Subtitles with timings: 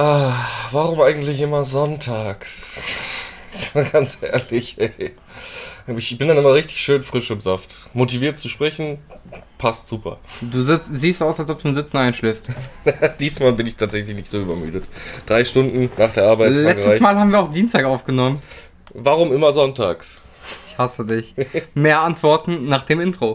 [0.00, 0.32] Ah,
[0.70, 2.80] warum eigentlich immer sonntags?
[3.74, 5.10] Mal ganz ehrlich, ey.
[5.88, 7.88] Ich bin dann immer richtig schön frisch im Saft.
[7.94, 8.98] Motiviert zu sprechen,
[9.56, 10.18] passt super.
[10.40, 12.50] Du sitz, siehst aus, als ob du im Sitzen einschläfst.
[13.20, 14.84] Diesmal bin ich tatsächlich nicht so übermüdet.
[15.26, 16.52] Drei Stunden nach der Arbeit.
[16.52, 17.02] Letztes gereicht.
[17.02, 18.40] Mal haben wir auch Dienstag aufgenommen.
[18.94, 20.20] Warum immer sonntags?
[20.68, 21.34] Ich hasse dich.
[21.74, 23.34] Mehr Antworten nach dem Intro.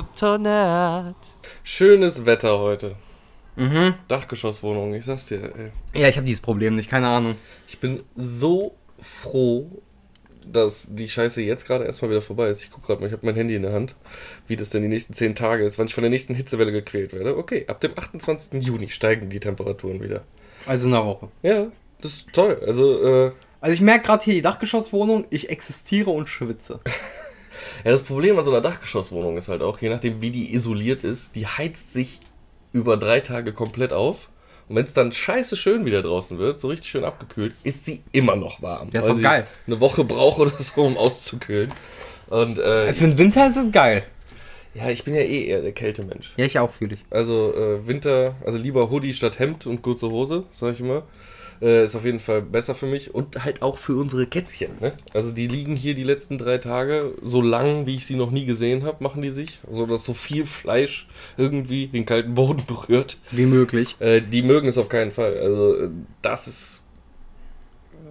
[0.00, 1.14] Kryptonat.
[1.62, 2.94] Schönes Wetter heute.
[3.56, 3.94] Mhm.
[4.08, 6.00] Dachgeschosswohnung, ich sag's dir, ey.
[6.00, 7.34] Ja, ich habe dieses Problem nicht, keine Ahnung.
[7.68, 9.82] Ich bin so froh,
[10.46, 12.62] dass die Scheiße jetzt gerade erstmal wieder vorbei ist.
[12.62, 13.94] Ich guck gerade mal, ich habe mein Handy in der Hand,
[14.46, 17.12] wie das denn die nächsten 10 Tage ist, wann ich von der nächsten Hitzewelle gequält
[17.12, 17.36] werde.
[17.36, 18.62] Okay, ab dem 28.
[18.62, 20.22] Juni steigen die Temperaturen wieder.
[20.64, 21.28] Also in einer Woche.
[21.42, 21.66] Ja,
[22.00, 22.58] das ist toll.
[22.66, 26.80] Also, äh, Also ich merke gerade hier die Dachgeschosswohnung, ich existiere und schwitze.
[27.84, 31.04] ja, das Problem an so einer Dachgeschosswohnung ist halt auch, je nachdem wie die isoliert
[31.04, 32.20] ist, die heizt sich
[32.72, 34.28] über drei Tage komplett auf.
[34.68, 38.02] Und wenn es dann scheiße schön wieder draußen wird, so richtig schön abgekühlt, ist sie
[38.12, 38.90] immer noch warm.
[38.92, 39.46] Das ist doch geil.
[39.66, 41.72] Eine Woche braucht oder so, um auszukühlen.
[42.28, 44.04] Und äh, Für den Winter ist es geil.
[44.74, 46.32] ja, ich bin ja eh eher der Kältemensch.
[46.36, 47.00] Ja, ich auch fühle ich.
[47.10, 51.02] Also äh, Winter, also lieber Hoodie statt Hemd und kurze Hose, sag ich immer.
[51.62, 54.70] Äh, ist auf jeden Fall besser für mich und halt auch für unsere Kätzchen.
[54.80, 54.92] Ne?
[55.12, 58.46] Also die liegen hier die letzten drei Tage so lang, wie ich sie noch nie
[58.46, 59.60] gesehen habe, machen die sich.
[59.70, 63.18] So dass so viel Fleisch irgendwie den kalten Boden berührt.
[63.30, 63.96] Wie möglich.
[64.00, 65.36] Äh, die mögen es auf keinen Fall.
[65.36, 65.90] Also äh,
[66.22, 66.79] das ist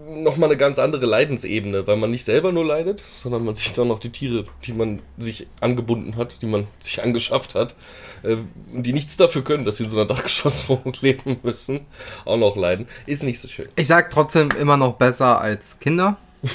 [0.10, 3.86] nochmal eine ganz andere Leidensebene, weil man nicht selber nur leidet, sondern man sieht auch
[3.86, 7.76] noch die Tiere, die man sich angebunden hat, die man sich angeschafft hat,
[8.24, 8.38] äh,
[8.74, 11.82] die nichts dafür können, dass sie in so einer Dachgeschosswohnung leben müssen,
[12.26, 12.88] auch noch leiden.
[13.06, 13.70] Ist nicht so schön.
[13.76, 16.18] Ich sag trotzdem immer noch besser als Kinder.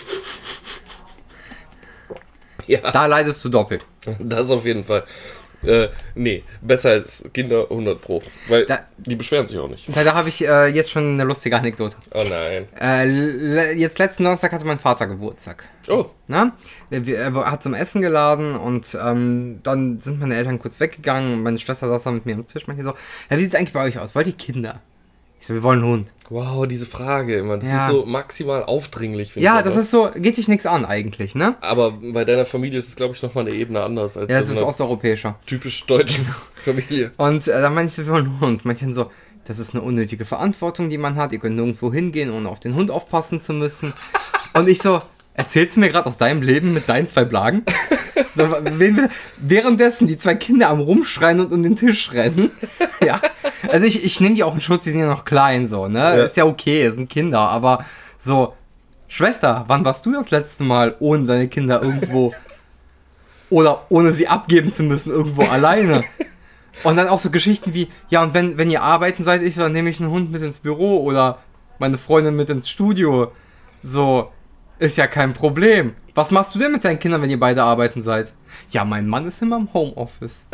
[2.66, 3.84] Ja, Da leidest du doppelt.
[4.18, 5.04] das auf jeden Fall.
[5.66, 8.22] Äh, nee, besser als Kinder 100 Pro.
[8.48, 9.86] Weil Da- die beschweren sich auch nicht.
[9.94, 11.96] Da, da habe ich äh, jetzt schon eine lustige Anekdote.
[12.12, 12.66] Oh nein.
[12.80, 15.64] Äh, le- jetzt letzten Donnerstag hatte mein Vater Geburtstag.
[15.88, 16.52] Oh, Na?
[16.90, 21.58] Er, hat zum Essen geladen und ähm, dann sind meine Eltern kurz weggegangen und meine
[21.58, 22.90] Schwester saß da mit mir am Tisch und meinte so,
[23.30, 24.14] ja, wie sieht's eigentlich bei euch aus?
[24.14, 24.80] Wollt ihr Kinder?
[25.44, 26.08] Ich so, wir wollen einen Hund.
[26.30, 27.58] wow, diese Frage immer.
[27.58, 27.84] Das Ja.
[27.86, 29.64] ist so maximal aufdringlich, finde Ja, ich.
[29.66, 31.56] das ist so, geht dich nichts an eigentlich, ne?
[31.60, 34.48] Aber bei deiner Familie ist es, glaube ich, nochmal eine Ebene anders als Ja, es
[34.48, 35.38] ist osteuropäischer.
[35.44, 36.26] typisch deutschen
[36.64, 37.10] Familie.
[37.18, 38.64] Und äh, dann meinte ich so, wir wollen einen Hund.
[38.64, 39.10] Meinte dann so,
[39.46, 41.32] das ist eine unnötige Verantwortung, die man hat.
[41.32, 43.92] Ihr könnt nirgendwo hingehen, ohne auf den Hund aufpassen zu müssen.
[44.54, 45.02] Und ich so,
[45.34, 47.64] erzählst du mir gerade aus deinem Leben mit deinen zwei Blagen?
[48.34, 48.48] So,
[49.38, 52.50] währenddessen die zwei Kinder am Rumschreien und um den Tisch rennen.
[53.04, 53.20] Ja.
[53.68, 56.14] Also ich, ich nehme die auch in Schutz, die sind ja noch klein, so, ne?
[56.22, 57.84] Ist ja okay, es sind Kinder, aber
[58.18, 58.54] so,
[59.08, 62.32] Schwester, wann warst du das letzte Mal ohne deine Kinder irgendwo
[63.50, 66.04] oder ohne sie abgeben zu müssen, irgendwo alleine?
[66.82, 69.60] Und dann auch so Geschichten wie, ja, und wenn, wenn ihr arbeiten seid, ich so,
[69.60, 71.38] dann nehme ich einen Hund mit ins Büro oder
[71.78, 73.30] meine Freundin mit ins Studio.
[73.82, 74.32] So,
[74.78, 75.94] ist ja kein Problem.
[76.14, 78.32] Was machst du denn mit deinen Kindern, wenn ihr beide arbeiten seid?
[78.70, 80.46] Ja, mein Mann ist immer im Homeoffice.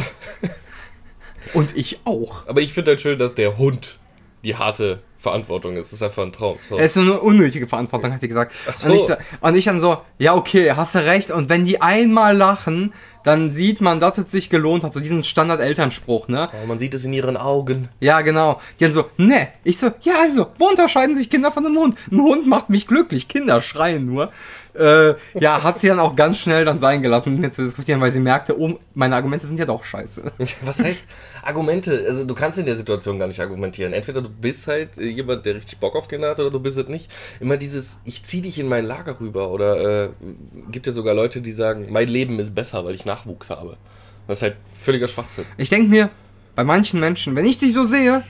[1.54, 2.46] und ich auch.
[2.46, 3.98] Aber ich finde halt schön, dass der Hund
[4.42, 5.88] die harte Verantwortung ist.
[5.88, 6.58] Das ist einfach ein Traum.
[6.66, 6.78] So.
[6.78, 8.52] Es ist eine unnötige Verantwortung, hat die gesagt.
[8.72, 8.88] So.
[8.88, 9.02] und, ich,
[9.40, 11.30] und ich dann so, ja, okay, hast du recht.
[11.30, 12.94] Und wenn die einmal lachen,
[13.24, 14.94] dann sieht man, dass es sich gelohnt hat.
[14.94, 16.48] So diesen Standard-Elternspruch, ne?
[16.62, 17.88] Oh, man sieht es in ihren Augen.
[18.00, 18.60] Ja, genau.
[18.78, 19.48] Die dann so, ne.
[19.64, 21.96] Ich so, ja, also, wo unterscheiden sich Kinder von einem Hund?
[22.10, 24.30] Ein Hund macht mich glücklich, Kinder schreien nur.
[24.80, 28.00] Äh, ja, hat sie dann auch ganz schnell dann sein gelassen, mit mir zu diskutieren,
[28.00, 30.32] weil sie merkte, oh, meine Argumente sind ja doch scheiße.
[30.62, 31.02] Was heißt
[31.42, 32.02] Argumente?
[32.08, 33.92] Also du kannst in der Situation gar nicht argumentieren.
[33.92, 36.88] Entweder du bist halt jemand, der richtig Bock auf Kinder hat, oder du bist es
[36.88, 37.10] nicht.
[37.40, 39.50] Immer dieses, ich zieh dich in mein Lager rüber.
[39.50, 40.08] Oder äh,
[40.70, 43.76] gibt ja sogar Leute, die sagen, mein Leben ist besser, weil ich Nachwuchs habe.
[44.26, 45.44] Das ist halt völliger Schwachsinn.
[45.58, 46.08] Ich denke mir,
[46.56, 48.22] bei manchen Menschen, wenn ich dich so sehe,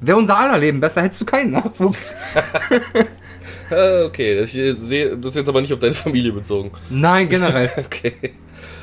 [0.00, 2.14] wäre unser aller Leben besser, hättest du keinen Nachwuchs.
[3.70, 6.70] Äh, okay, ich sehe das ist jetzt aber nicht auf deine Familie bezogen.
[6.90, 7.70] Nein, generell.
[7.78, 8.14] Okay.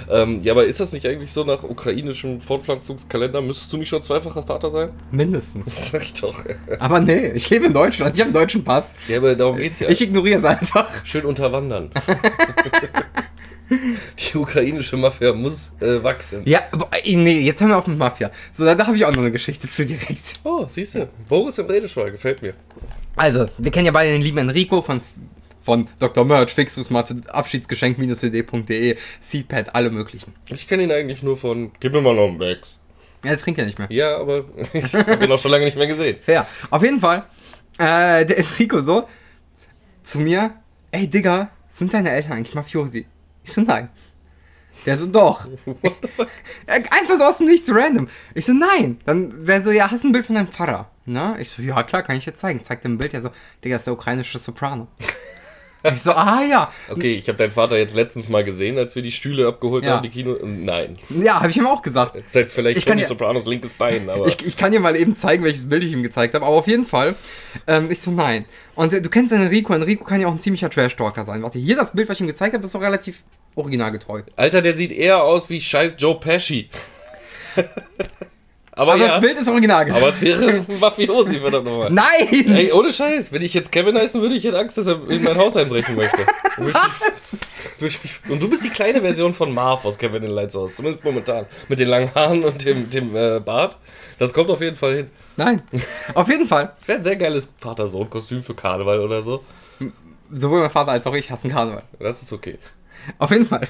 [0.09, 3.41] Ähm, ja, aber ist das nicht eigentlich so nach ukrainischem Fortpflanzungskalender?
[3.41, 4.89] Müsstest du nicht schon zweifacher Vater sein?
[5.11, 5.65] Mindestens.
[5.65, 6.43] Das sag ich doch.
[6.79, 8.93] Aber nee, ich lebe in Deutschland, ich habe einen deutschen Pass.
[9.07, 9.89] Ja, aber darum geht's ja.
[9.89, 11.05] Ich ignoriere es einfach.
[11.05, 11.89] Schön unterwandern.
[14.17, 16.41] Die ukrainische Mafia muss äh, wachsen.
[16.45, 18.31] Ja, aber, äh, nee, jetzt haben wir auf mit Mafia.
[18.53, 20.39] So, da, da habe ich auch noch eine Geschichte zu direkt.
[20.43, 21.07] Oh, siehst du.
[21.27, 22.53] Boris im Redeschwall, gefällt mir.
[23.15, 25.01] Also, wir kennen ja beide den lieben Enrico von,
[25.63, 26.25] von Dr.
[26.25, 30.33] Merch, Fixfußmatte, Abschiedsgeschenk-cd.de, Seedpad, alle möglichen.
[30.51, 32.77] Ich kenne ihn eigentlich nur von Gib mir mal noch einen Bags.
[33.23, 33.87] Ja, er trinkt ja nicht mehr.
[33.89, 36.17] Ja, aber ich habe ihn auch schon lange nicht mehr gesehen.
[36.19, 36.45] Fair.
[36.69, 37.23] Auf jeden Fall,
[37.79, 39.07] äh, der Enrico so,
[40.03, 40.53] zu mir,
[40.91, 43.05] ey Digga, sind deine Eltern eigentlich Mafiosi?
[43.45, 43.89] Ich so, nein.
[44.85, 45.45] Der so, doch.
[45.65, 46.27] What the fuck?
[46.65, 48.07] Äh, Einfach so aus dem Nichts, random.
[48.33, 48.99] Ich so, nein.
[49.05, 50.89] Dann, der so, ja, hast du ein Bild von deinem Vater?
[51.05, 51.39] Na?
[51.39, 52.63] Ich so, ja, klar, kann ich jetzt zeigen.
[52.65, 53.29] Zeigt ihm ein Bild, ja so,
[53.63, 54.87] Digga, das ist der ukrainische Soprano.
[55.93, 56.71] Ich so, ah, ja.
[56.89, 59.91] Okay, ich habe deinen Vater jetzt letztens mal gesehen, als wir die Stühle abgeholt Ja.
[59.97, 60.35] haben, die Kino.
[60.43, 60.97] Nein.
[61.09, 62.15] Ja, habe ich ihm auch gesagt.
[62.15, 64.27] Das ist halt vielleicht Ich kann Tony ja- Sopranos linkes Bein, aber.
[64.27, 66.67] Ich, ich kann dir mal eben zeigen, welches Bild ich ihm gezeigt habe, aber auf
[66.67, 67.15] jeden Fall.
[67.67, 68.45] Ähm, ich so, nein.
[68.75, 69.73] Und äh, du kennst den Enrico.
[69.73, 71.43] Enrico kann ja auch ein ziemlicher Trash-Talker sein.
[71.43, 73.23] Warte, hier das Bild, was ich ihm gezeigt habe, ist doch relativ
[73.55, 74.21] originalgetreu.
[74.35, 76.69] Alter, der sieht eher aus wie scheiß Joe Pesci.
[78.75, 79.99] aber, Aber ja, das Bild ist originalgetreu.
[79.99, 81.89] aber es wäre ein Mafiosi, verdammt nochmal.
[81.91, 82.55] Nein!
[82.55, 85.23] Ey, ohne Scheiß, wenn ich jetzt Kevin heißen würde, ich hätte Angst, dass er in
[85.23, 86.25] mein Haus einbrechen möchte.
[87.77, 90.55] Ich mich, mich, und du bist die kleine Version von Marv aus Kevin in Lights
[90.55, 91.45] Out, zumindest momentan.
[91.67, 93.77] Mit den langen Haaren und dem, dem äh, Bart.
[94.17, 95.09] Das kommt auf jeden Fall hin.
[95.35, 95.61] Nein.
[96.13, 96.71] Auf jeden Fall.
[96.77, 99.43] Das wäre ein sehr geiles Vater-Sohn-Kostüm für Karneval oder so.
[100.31, 101.83] Sowohl mein Vater als auch ich hassen Karneval.
[101.99, 102.57] Das ist okay.
[103.19, 103.67] Auf jeden Fall.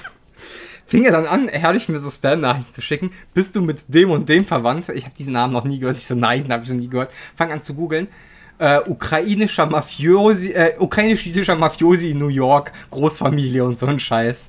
[0.86, 3.10] Fing er dann an, herrlich mir so Spam-Nachrichten zu schicken.
[3.34, 4.88] Bist du mit dem und dem verwandt?
[4.90, 5.96] Ich habe diesen Namen noch nie gehört.
[5.96, 7.12] Ich so, nein, habe ich noch nie gehört.
[7.34, 8.06] Fang an zu googeln.
[8.58, 14.48] Äh, ukrainischer Mafiosi, äh, ukrainisch-jüdischer Mafiosi in New York, Großfamilie und so ein Scheiß.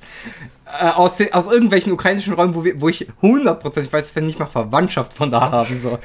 [0.80, 4.26] Äh, aus, den, aus irgendwelchen ukrainischen Räumen, wo, wir, wo ich 100%, ich weiß, wenn
[4.26, 5.98] nicht mal Verwandtschaft von da haben, so.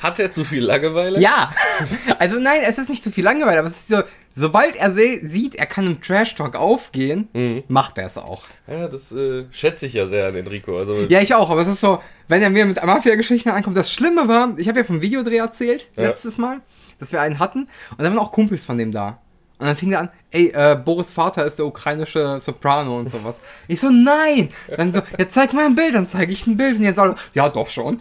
[0.00, 1.18] Hat er zu viel Langeweile?
[1.20, 1.52] Ja!
[2.18, 4.02] Also nein, es ist nicht zu viel Langeweile, aber es ist so,
[4.36, 8.44] sobald er sieht, er kann im Trash-Talk aufgehen, macht er es auch.
[8.66, 10.78] Ja, das äh, schätze ich ja sehr an Enrico.
[10.78, 13.90] Also, Ja, ich auch, aber es ist so, wenn er mir mit Mafia-Geschichten ankommt, das
[13.92, 16.04] Schlimme war, ich habe ja vom Videodreh erzählt, Ja.
[16.04, 16.60] letztes Mal,
[17.00, 19.18] dass wir einen hatten und dann waren auch Kumpels von dem da.
[19.58, 23.36] Und dann fing er an, ey, äh, Boris Vater ist der ukrainische Soprano und sowas.
[23.68, 24.48] Ich so, nein!
[24.76, 26.76] Dann so, ja, zeig mal ein Bild, dann zeige ich ein Bild.
[26.76, 28.00] Und jetzt alle, ja, doch schon.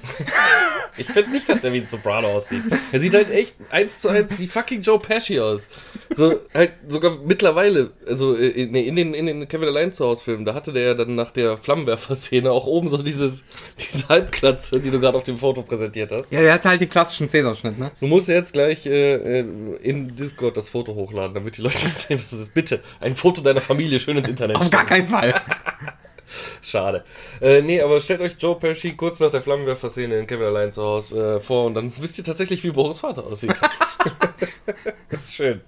[0.97, 2.63] Ich finde nicht, dass er wie ein Soprano aussieht.
[2.91, 5.67] Er sieht halt echt eins zu eins wie fucking Joe Pesci aus.
[6.09, 10.05] So, halt sogar mittlerweile, also äh, in, nee, in den, in den Kevin Allein zu
[10.05, 13.45] Hause Filmen, da hatte der ja dann nach der Flammenwerfer-Szene auch oben so dieses,
[13.79, 16.31] diese Halbklatze, die du gerade auf dem Foto präsentiert hast.
[16.31, 17.91] Ja, der hatte halt den klassischen Cäsarschnitt, ne?
[17.99, 19.45] Du musst jetzt gleich äh, äh,
[19.81, 22.53] in Discord das Foto hochladen, damit die Leute sehen, was das ist.
[22.53, 24.57] Bitte, ein Foto deiner Familie schön ins Internet.
[24.57, 25.39] Auf gar keinen Fall.
[26.61, 27.03] Schade.
[27.41, 30.83] Äh, nee, aber stellt euch Joe Pesci kurz nach der Flammenwerfer-Szene in Kevin allein zu
[30.83, 33.53] Hause äh, vor und dann wisst ihr tatsächlich, wie Boris Vater aussieht.
[35.09, 35.61] das ist schön.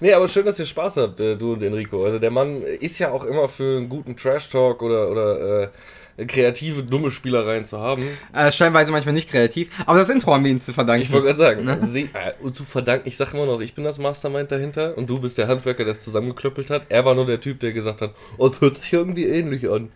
[0.00, 2.04] Nee, aber schön, dass ihr Spaß habt, äh, du und Enrico.
[2.04, 5.68] Also der Mann ist ja auch immer für einen guten Trash-Talk oder, oder äh,
[6.26, 8.02] kreative, dumme Spielereien zu haben.
[8.32, 11.02] Äh, stellenweise manchmal nicht kreativ, aber das Intro haben wir ihnen zu verdanken.
[11.02, 11.78] Ich wollte gerade sagen, Ne?
[11.82, 15.18] se- äh, zu verdanken, ich sage immer noch, ich bin das Mastermind dahinter und du
[15.20, 16.82] bist der Handwerker, der es zusammengeklöppelt hat.
[16.88, 19.90] Er war nur der Typ, der gesagt hat, oh, das hört sich irgendwie ähnlich an.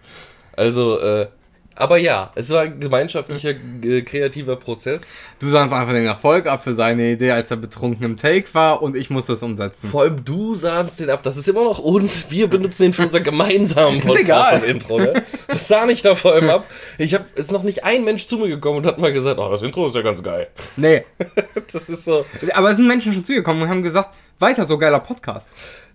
[0.56, 1.28] Also, äh,
[1.76, 5.00] aber ja, es war ein gemeinschaftlicher, äh, kreativer Prozess.
[5.38, 8.82] Du sahst einfach den Erfolg ab für seine Idee, als er betrunken im Take war
[8.82, 9.88] und ich musste es umsetzen.
[9.88, 11.22] Vor allem du sahnst den ab.
[11.22, 12.30] Das ist immer noch uns.
[12.30, 14.52] Wir benutzen den für unser gemeinsamen Podcast, egal.
[14.52, 14.98] das Intro.
[14.98, 15.22] Ne?
[15.48, 16.66] Das sahn ich da vor allem ab.
[16.98, 19.50] Ich habe ist noch nicht ein Mensch zu mir gekommen und hat mal gesagt, oh,
[19.50, 20.48] das Intro ist ja ganz geil.
[20.76, 21.04] Nee,
[21.72, 22.26] Das ist so.
[22.54, 25.46] aber es sind Menschen schon zugekommen und haben gesagt, weiter so geiler Podcast.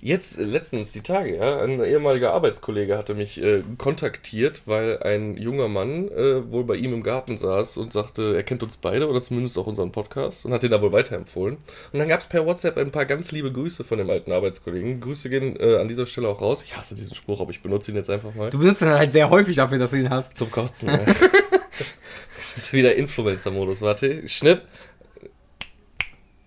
[0.05, 5.35] Jetzt, äh, letztens, die Tage, ja, ein ehemaliger Arbeitskollege hatte mich äh, kontaktiert, weil ein
[5.35, 9.09] junger Mann äh, wohl bei ihm im Garten saß und sagte, er kennt uns beide
[9.09, 11.57] oder zumindest auch unseren Podcast und hat den da wohl weiterempfohlen.
[11.91, 15.01] Und dann gab es per WhatsApp ein paar ganz liebe Grüße von dem alten Arbeitskollegen.
[15.01, 16.61] Grüße gehen äh, an dieser Stelle auch raus.
[16.63, 18.51] Ich hasse diesen Spruch, aber ich benutze ihn jetzt einfach mal.
[18.51, 20.37] Du benutzt ihn halt sehr häufig dafür, dass du ihn hast.
[20.37, 20.87] Zum Kotzen.
[20.87, 20.97] Ja.
[21.07, 23.81] das ist wieder Influencer-Modus.
[23.81, 24.61] Warte, Schnipp.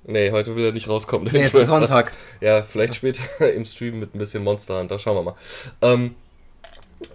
[0.09, 1.29] Nee, heute will er nicht rauskommen.
[1.31, 1.67] Nee, es ist.
[1.67, 2.13] Sonntag.
[2.41, 3.23] Ja, vielleicht später
[3.53, 4.99] im Stream mit ein bisschen Monster Hunter.
[4.99, 5.35] Schauen wir mal.
[5.83, 6.15] Ähm,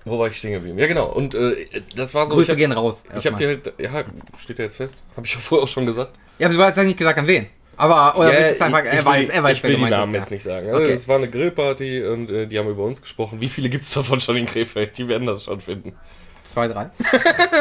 [0.06, 0.78] wo war ich stehen geblieben?
[0.78, 1.08] Ja, genau.
[1.08, 2.36] Und äh, das war so.
[2.36, 3.04] Grüße hab, gehen raus.
[3.18, 3.74] ich hab dir halt.
[3.80, 4.04] Ja,
[4.38, 5.02] steht ja jetzt fest.
[5.18, 6.14] Habe ich ja vorher auch schon gesagt.
[6.38, 7.48] ja, aber du hast ja nicht gesagt, an wen.
[7.78, 9.82] Aber, oder ja, willst du es einfach, ich, er weiß, er weiß, ich will die
[9.86, 10.36] Namen ist, jetzt ja.
[10.36, 10.68] nicht sagen.
[10.70, 10.94] Also, Okay.
[10.94, 13.42] Es war eine Grillparty und äh, die haben über uns gesprochen.
[13.42, 14.96] Wie viele gibt's davon schon in Krefeld?
[15.00, 15.96] Die werden das schon finden.
[16.44, 16.90] Zwei, drei.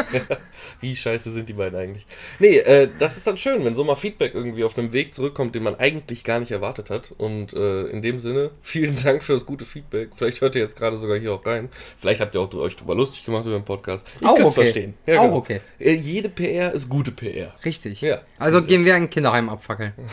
[0.81, 2.05] Wie scheiße sind die beiden eigentlich?
[2.39, 5.55] Nee, äh, das ist dann schön, wenn so mal Feedback irgendwie auf einem Weg zurückkommt,
[5.55, 7.11] den man eigentlich gar nicht erwartet hat.
[7.17, 10.09] Und äh, in dem Sinne, vielen Dank für das gute Feedback.
[10.15, 11.69] Vielleicht hört ihr jetzt gerade sogar hier auch rein.
[11.97, 14.05] Vielleicht habt ihr auch euch drüber lustig gemacht über den Podcast.
[14.19, 14.61] Ich Auch kann's okay.
[14.61, 14.93] verstehen.
[15.17, 15.61] Auch okay.
[15.79, 17.53] Äh, jede PR ist gute PR.
[17.63, 18.01] Richtig.
[18.01, 18.21] Ja.
[18.37, 19.93] Also gehen wir ein Kinderheim abfackeln.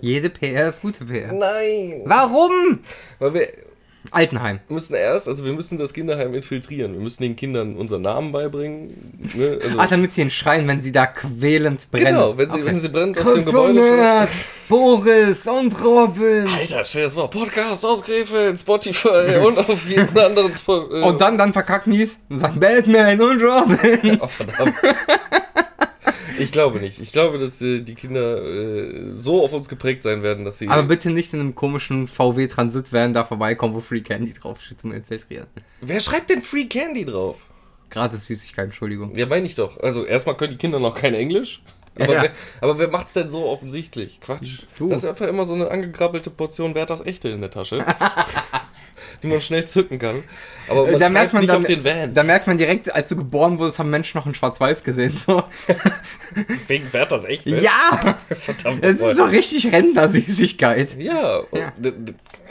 [0.00, 1.32] Jede PR ist gute PR.
[1.32, 2.02] Nein!
[2.04, 2.80] Warum?
[3.18, 3.48] Weil wir
[4.10, 4.60] Altenheim.
[4.68, 6.92] müssen erst, also wir müssen das Kinderheim infiltrieren.
[6.94, 9.18] Wir müssen den Kindern unseren Namen beibringen.
[9.34, 9.58] Ne?
[9.62, 12.06] Also, Ah, damit sie ihn schreien, wenn sie da quälend brennen.
[12.14, 14.28] genau, wenn sie, wenn sie brennen aus dem Gebäude.
[14.68, 16.46] Boris und Robin.
[16.48, 21.02] Alter, stell dir das mal, Podcast aus Krefeld, Spotify und auf jeden anderen Spo äh,
[21.02, 24.18] Und dann, dann verkacken die es und sagen Batman und Robin.
[24.20, 24.74] Oh, verdammt.
[26.38, 27.00] Ich glaube nicht.
[27.00, 30.68] Ich glaube, dass äh, die Kinder äh, so auf uns geprägt sein werden, dass sie.
[30.68, 34.80] Aber bitte nicht in einem komischen VW Transit Van da vorbeikommen, wo Free Candy draufsteht
[34.80, 35.46] zum Infiltrieren.
[35.80, 37.36] Wer schreibt denn Free Candy drauf?
[37.90, 39.16] Gratis Süßigkeit, Entschuldigung.
[39.16, 39.78] Ja, meine ich doch.
[39.80, 41.62] Also erstmal können die Kinder noch kein Englisch.
[41.98, 42.22] Aber, Ja.
[42.22, 42.30] wer,
[42.60, 44.20] aber wer macht's denn so offensichtlich?
[44.20, 44.60] Quatsch.
[44.76, 44.88] Du.
[44.88, 47.84] Das ist einfach immer so eine angekrabbelte Portion Werthers Echte in der Tasche.
[49.22, 50.22] die man schnell zücken kann.
[50.68, 52.14] Aber man Äh, da schreibt merkt man nicht da, auf den Van.
[52.14, 55.16] da merkt man direkt, als du geboren wurdest, haben Menschen noch in Schwarz-Weiß gesehen.
[55.26, 55.42] So.
[56.68, 57.50] Wegen Werthers Echte?
[57.56, 58.18] Ja!
[58.30, 58.84] Verdammt.
[58.84, 60.96] Es ist so richtig Rentner-Süßigkeit.
[61.00, 61.72] Ja, und Ja.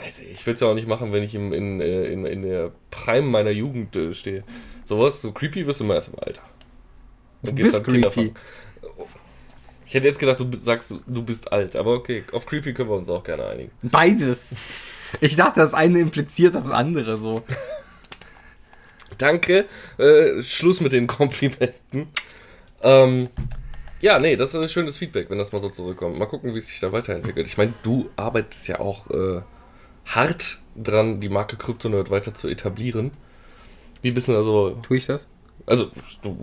[0.04, 2.42] also ich will es ja auch nicht machen, wenn ich im, in, äh, in, in
[2.42, 4.42] der Prime meiner Jugend äh, stehe.
[4.84, 6.42] Sowas, so creepy wirst du immer erst im Alter.
[7.42, 8.34] Du Dann gehst bist Kinder creepy.
[9.86, 12.96] Ich hätte jetzt gedacht, du sagst, du bist alt, aber okay, auf creepy können wir
[12.96, 13.70] uns auch gerne einigen.
[13.82, 14.38] Beides.
[15.20, 17.42] Ich dachte, das eine impliziert das andere so.
[19.18, 19.66] Danke,
[19.98, 22.08] äh, Schluss mit den Komplimenten.
[22.82, 23.28] Ähm,
[24.00, 26.18] ja, nee, das ist ein schönes Feedback, wenn das mal so zurückkommt.
[26.18, 27.46] Mal gucken, wie es sich da weiterentwickelt.
[27.46, 29.42] Ich meine, du arbeitest ja auch äh,
[30.06, 33.10] hart dran, die Marke CryptoNerd weiter zu etablieren.
[34.02, 35.26] Wie bist du da so Tue ich das?
[35.68, 35.90] Also,
[36.22, 36.36] du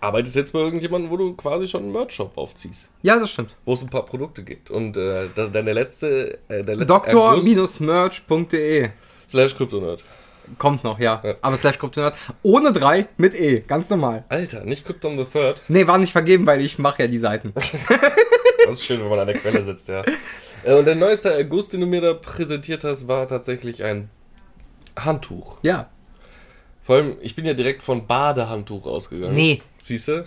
[0.00, 3.56] arbeitest jetzt bei irgendjemandem, wo du quasi schon einen Merch-Shop aufziehst, Ja, das stimmt.
[3.64, 4.70] wo es ein paar Produkte gibt.
[4.70, 8.90] Und äh, da- deine letzte, äh, der letzte Doktor-merch.de
[9.28, 10.04] slash Kryptonerd.
[10.56, 11.20] Kommt noch, ja.
[11.24, 11.34] Ja.
[11.42, 12.16] Aber slash Kryptonat.
[12.42, 13.60] Ohne drei mit E.
[13.60, 14.24] Ganz normal.
[14.30, 15.60] Alter, nicht Krypton the Third.
[15.68, 17.52] Nee, war nicht vergeben, weil ich mache ja die Seiten.
[18.66, 20.02] Das ist schön, wenn man an der Quelle sitzt, ja.
[20.62, 24.10] Äh, Und der neueste Erguss, den du mir da präsentiert hast, war tatsächlich ein
[24.98, 25.56] Handtuch.
[25.62, 25.88] Ja.
[26.88, 29.34] Vor allem, ich bin ja direkt von Badehandtuch ausgegangen.
[29.34, 29.60] Nee.
[29.82, 30.24] Siehst du?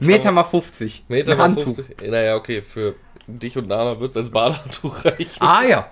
[0.00, 1.04] Meter mal 50.
[1.06, 1.74] Meter mal Handtuch.
[1.74, 2.10] 50.
[2.10, 2.94] Naja, okay, für
[3.26, 5.36] dich und Nana wird es als Badehandtuch reichen.
[5.38, 5.90] Ah ja.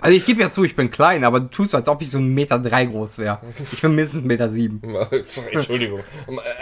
[0.00, 2.16] Also ich gebe ja zu, ich bin klein, aber du tust, als ob ich so
[2.16, 3.40] ein Meter drei groß wäre.
[3.70, 4.80] Ich bin mindestens ein Meter sieben.
[5.52, 6.00] Entschuldigung.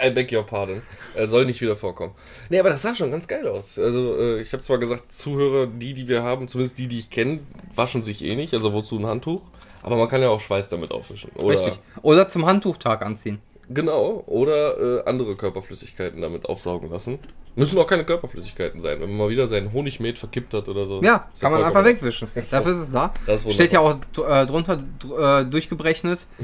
[0.03, 0.81] I beg your pardon.
[1.15, 2.13] Äh, soll nicht wieder vorkommen.
[2.49, 3.79] Nee, aber das sah schon ganz geil aus.
[3.79, 7.09] Also, äh, ich habe zwar gesagt, Zuhörer, die, die wir haben, zumindest die, die ich
[7.09, 7.39] kenne,
[7.73, 8.53] waschen sich eh nicht.
[8.53, 9.43] Also, wozu ein Handtuch?
[9.83, 11.31] Aber man kann ja auch Schweiß damit aufwischen.
[11.35, 11.79] Oder, Richtig.
[12.01, 13.39] Oder zum Handtuchtag anziehen.
[13.69, 14.23] Genau.
[14.27, 17.19] Oder äh, andere Körperflüssigkeiten damit aufsaugen lassen.
[17.55, 19.01] Müssen auch keine Körperflüssigkeiten sein.
[19.01, 21.01] Wenn man mal wieder seinen Honigmet verkippt hat oder so.
[21.01, 22.29] Ja, kann man einfach wegwischen.
[22.33, 23.13] Dafür ist es da.
[23.25, 23.95] Das Steht ja auch
[24.27, 26.25] äh, drunter dr- äh, durchgebrechnet.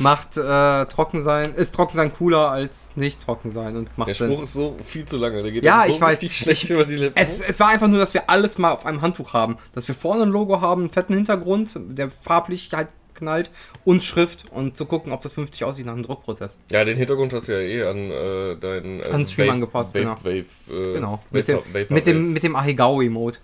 [0.00, 4.14] Macht äh, trocken sein, ist trocken sein cooler als nicht trocken sein und macht Der
[4.14, 4.32] Sinn.
[4.32, 5.42] Spruch ist so viel zu lange.
[5.42, 6.18] Der geht Ja, so ich weiß.
[6.32, 7.16] schlecht Ich- über die Lippen.
[7.16, 9.58] Es, es war einfach nur, dass wir alles mal auf einem Handtuch haben.
[9.74, 13.50] Dass wir vorne ein Logo haben, einen fetten Hintergrund, der farblich halt knallt
[13.84, 16.56] und Schrift und zu gucken, ob das 50 aussieht nach einem Druckprozess.
[16.72, 19.94] Ja, den Hintergrund hast du ja eh an äh, deinen äh, An Stream Vape- angepasst,
[19.94, 20.16] Vape, genau.
[20.24, 21.20] Wave, äh, Genau.
[21.30, 21.86] Mit dem, Vaporwave.
[21.92, 23.36] mit dem, mit dem Ahigawi-Mode.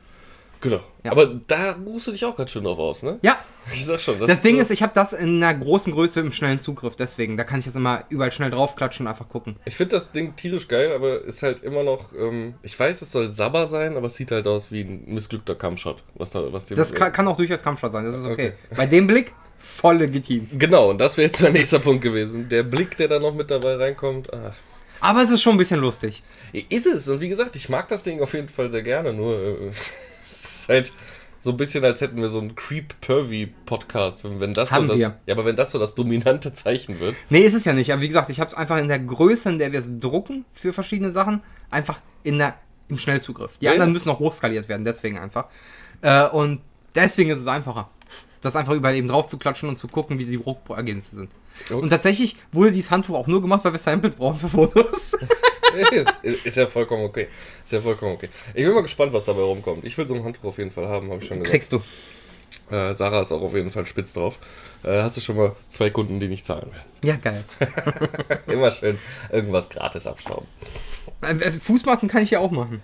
[0.60, 0.80] Genau.
[1.04, 1.12] Ja.
[1.12, 3.18] Aber da ruhst du dich auch ganz schön drauf aus, ne?
[3.22, 3.36] Ja,
[3.72, 4.18] Ich sag schon.
[4.26, 7.36] das Ding so- ist, ich habe das in einer großen Größe im schnellen Zugriff, deswegen.
[7.36, 9.56] Da kann ich jetzt immer überall schnell draufklatschen und einfach gucken.
[9.64, 12.12] Ich finde das Ding tierisch geil, aber ist halt immer noch.
[12.14, 15.54] Ähm, ich weiß, es soll Sabber sein, aber es sieht halt aus wie ein missglückter
[15.54, 16.02] Kampfshot.
[16.14, 18.52] Was da, was Das kann, kann auch durchaus Kampfshot sein, das ist okay.
[18.74, 20.48] Bei dem Blick, voll legitim.
[20.58, 22.48] Genau, und das wäre jetzt mein nächster Punkt gewesen.
[22.48, 24.32] Der Blick, der da noch mit dabei reinkommt.
[24.32, 24.52] Ah.
[25.00, 26.22] Aber es ist schon ein bisschen lustig.
[26.70, 27.06] Ist es.
[27.08, 29.12] Und wie gesagt, ich mag das Ding auf jeden Fall sehr gerne.
[29.12, 29.70] Nur äh,
[30.66, 30.92] ist halt
[31.38, 34.24] so ein bisschen, als hätten wir so einen Creep-Pervy-Podcast.
[34.24, 35.18] Wenn, wenn das Haben so das, wir.
[35.26, 37.14] Ja, aber wenn das so das dominante Zeichen wird.
[37.30, 37.92] Nee, ist es ja nicht.
[37.92, 40.44] Aber wie gesagt, ich habe es einfach in der Größe, in der wir es drucken
[40.52, 42.54] für verschiedene Sachen, einfach in der,
[42.88, 43.58] im Schnellzugriff.
[43.58, 43.92] Die Ja, anderen ja.
[43.92, 45.46] müssen noch hochskaliert werden, deswegen einfach.
[46.02, 46.62] Äh, und
[46.94, 47.90] deswegen ist es einfacher.
[48.42, 51.30] Das einfach überall eben drauf zu klatschen und zu gucken, wie die Druckergebnisse sind.
[51.64, 51.74] Okay.
[51.74, 55.16] Und tatsächlich wurde dieses Handtuch auch nur gemacht, weil wir Samples brauchen für Fotos.
[55.76, 57.28] ist, ist ja vollkommen okay.
[57.64, 58.28] Ist ja vollkommen okay.
[58.54, 59.84] Ich bin mal gespannt, was dabei rumkommt.
[59.84, 61.50] Ich will so ein Handtuch auf jeden Fall haben, habe ich schon gesagt.
[61.50, 61.82] Kriegst du.
[62.70, 64.38] Äh, Sarah ist auch auf jeden Fall spitz drauf.
[64.82, 66.84] Äh, hast du schon mal zwei Kunden, die nicht zahlen werden?
[67.04, 67.44] Ja, geil.
[68.46, 68.98] Immer schön
[69.30, 70.46] irgendwas gratis abstauben.
[71.22, 72.80] Äh, also Fußmatten kann ich ja auch machen.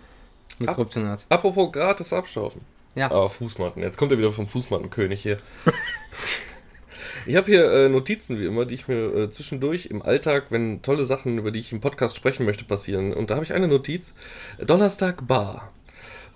[0.59, 0.77] Mit Ach.
[0.77, 1.25] Kryptonat.
[1.29, 2.61] Apropos gratis abstauben.
[2.95, 3.07] Ja.
[3.07, 3.83] Aber Fußmatten.
[3.83, 5.39] Jetzt kommt er wieder vom Fußmattenkönig hier.
[7.27, 10.83] ich habe hier äh, Notizen wie immer, die ich mir äh, zwischendurch im Alltag, wenn
[10.83, 13.13] tolle Sachen, über die ich im Podcast sprechen möchte, passieren.
[13.13, 14.15] Und da habe ich eine Notiz.
[14.65, 15.73] Donnerstag Bar.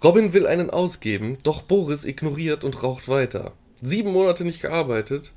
[0.05, 3.52] Robin will einen ausgeben, doch Boris ignoriert und raucht weiter.
[3.83, 5.33] Sieben Monate nicht gearbeitet.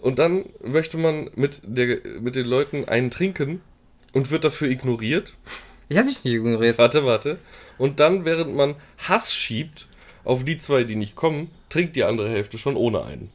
[0.00, 3.60] Und dann möchte man mit, der, mit den Leuten einen trinken
[4.12, 5.34] und wird dafür ignoriert.
[5.88, 6.78] Ich hatte dich nicht ignoriert.
[6.78, 7.38] Warte, warte.
[7.78, 9.88] Und dann, während man Hass schiebt
[10.24, 13.30] auf die zwei, die nicht kommen, trinkt die andere Hälfte schon ohne einen.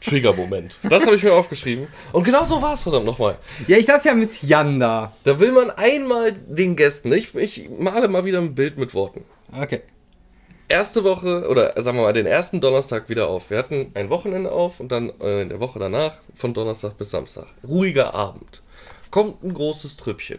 [0.00, 0.76] Trigger-Moment.
[0.88, 1.88] Das habe ich mir aufgeschrieben.
[2.12, 3.38] Und genau so war es, verdammt nochmal.
[3.66, 5.12] Ja, ich saß ja mit Jan da.
[5.24, 9.24] Da will man einmal den Gästen, ich, ich male mal wieder ein Bild mit Worten.
[9.52, 9.80] Okay.
[10.68, 13.50] Erste Woche, oder sagen wir mal, den ersten Donnerstag wieder auf.
[13.50, 17.10] Wir hatten ein Wochenende auf und dann äh, in der Woche danach, von Donnerstag bis
[17.10, 17.46] Samstag.
[17.66, 18.62] Ruhiger Abend.
[19.10, 20.38] Kommt ein großes Trüppchen.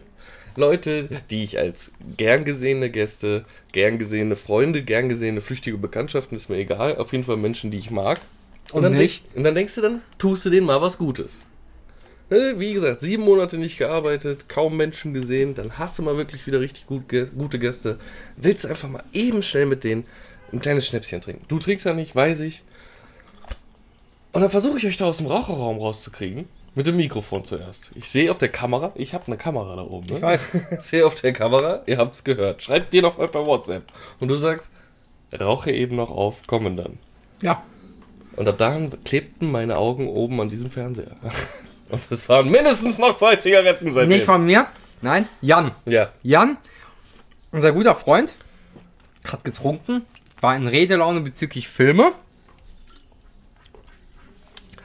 [0.56, 6.48] Leute, die ich als gern gesehene Gäste, gern gesehene Freunde, gern gesehene flüchtige Bekanntschaften, ist
[6.48, 6.96] mir egal.
[6.96, 8.20] Auf jeden Fall Menschen, die ich mag.
[8.72, 9.24] Und dann nicht?
[9.24, 11.44] denk- und dann denkst du, dann tust du denen mal was Gutes.
[12.30, 16.46] Ne, Wie gesagt, sieben Monate nicht gearbeitet, kaum Menschen gesehen, dann hast du mal wirklich
[16.46, 17.04] wieder richtig gut,
[17.36, 17.98] gute Gäste.
[18.36, 20.04] Willst einfach mal eben schnell mit denen
[20.52, 21.44] ein kleines Schnäpschen trinken.
[21.48, 22.62] Du trinkst ja nicht, weiß ich.
[24.32, 26.48] Und dann versuche ich euch da aus dem Raucherraum rauszukriegen.
[26.76, 27.90] Mit dem Mikrofon zuerst.
[27.96, 30.06] Ich sehe auf der Kamera, ich habe eine Kamera da oben.
[30.06, 30.16] Ne?
[30.16, 30.40] Ich weiß.
[30.78, 32.62] Ich sehe auf der Kamera, ihr habt es gehört.
[32.62, 33.82] Schreibt dir noch mal per WhatsApp.
[34.20, 34.70] Und du sagst,
[35.38, 36.98] rauche eben noch auf, kommen dann.
[37.42, 37.60] Ja.
[38.36, 41.16] Und ab dahin klebten meine Augen oben an diesem Fernseher.
[41.90, 44.10] Und es waren mindestens noch zwei Zigaretten seitdem.
[44.10, 44.66] Nicht von mir.
[45.02, 45.72] Nein, Jan.
[45.86, 46.10] ja.
[46.22, 46.56] Jan,
[47.52, 48.34] unser guter Freund,
[49.24, 50.02] hat getrunken,
[50.40, 52.12] war in Redelaune bezüglich Filme.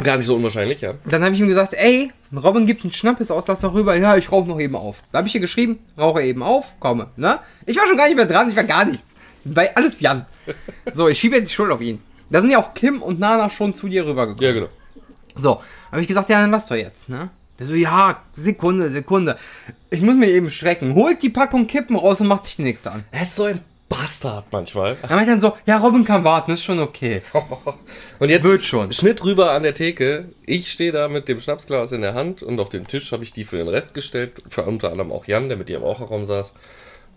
[0.01, 0.95] Gar nicht so unwahrscheinlich, ja.
[1.05, 3.95] Dann habe ich ihm gesagt, ey, Robin gibt einen Schnappes aus, lass doch rüber.
[3.95, 5.03] Ja, ich rauche noch eben auf.
[5.11, 7.11] Da habe ich ihr geschrieben, rauche eben auf, komme.
[7.15, 7.39] Ne?
[7.65, 9.05] Ich war schon gar nicht mehr dran, ich war gar nichts.
[9.45, 10.25] Bei alles Jan.
[10.93, 12.01] So, ich schiebe jetzt die Schuld auf ihn.
[12.29, 14.43] Da sind ja auch Kim und Nana schon zu dir rübergekommen.
[14.43, 14.69] Ja, genau.
[15.37, 17.29] So, habe ich gesagt, ja, dann lass doch jetzt, ne?
[17.59, 19.37] Der so, ja, Sekunde, Sekunde.
[19.89, 20.93] Ich muss mir eben strecken.
[20.93, 23.05] Holt die Packung Kippen raus und macht sich die nächste an.
[23.11, 24.97] Er ist so ein Bastard manchmal.
[25.01, 27.21] Er meint dann so, ja, Robin kann warten, ist schon okay.
[28.19, 28.91] Und jetzt Wird schon.
[28.91, 30.29] Schnitt rüber an der Theke.
[30.45, 33.31] Ich stehe da mit dem Schnapsglas in der Hand und auf dem Tisch habe ich
[33.31, 34.41] die für den Rest gestellt.
[34.47, 36.51] Für unter anderem auch Jan, der mit dir im Raucherraum saß.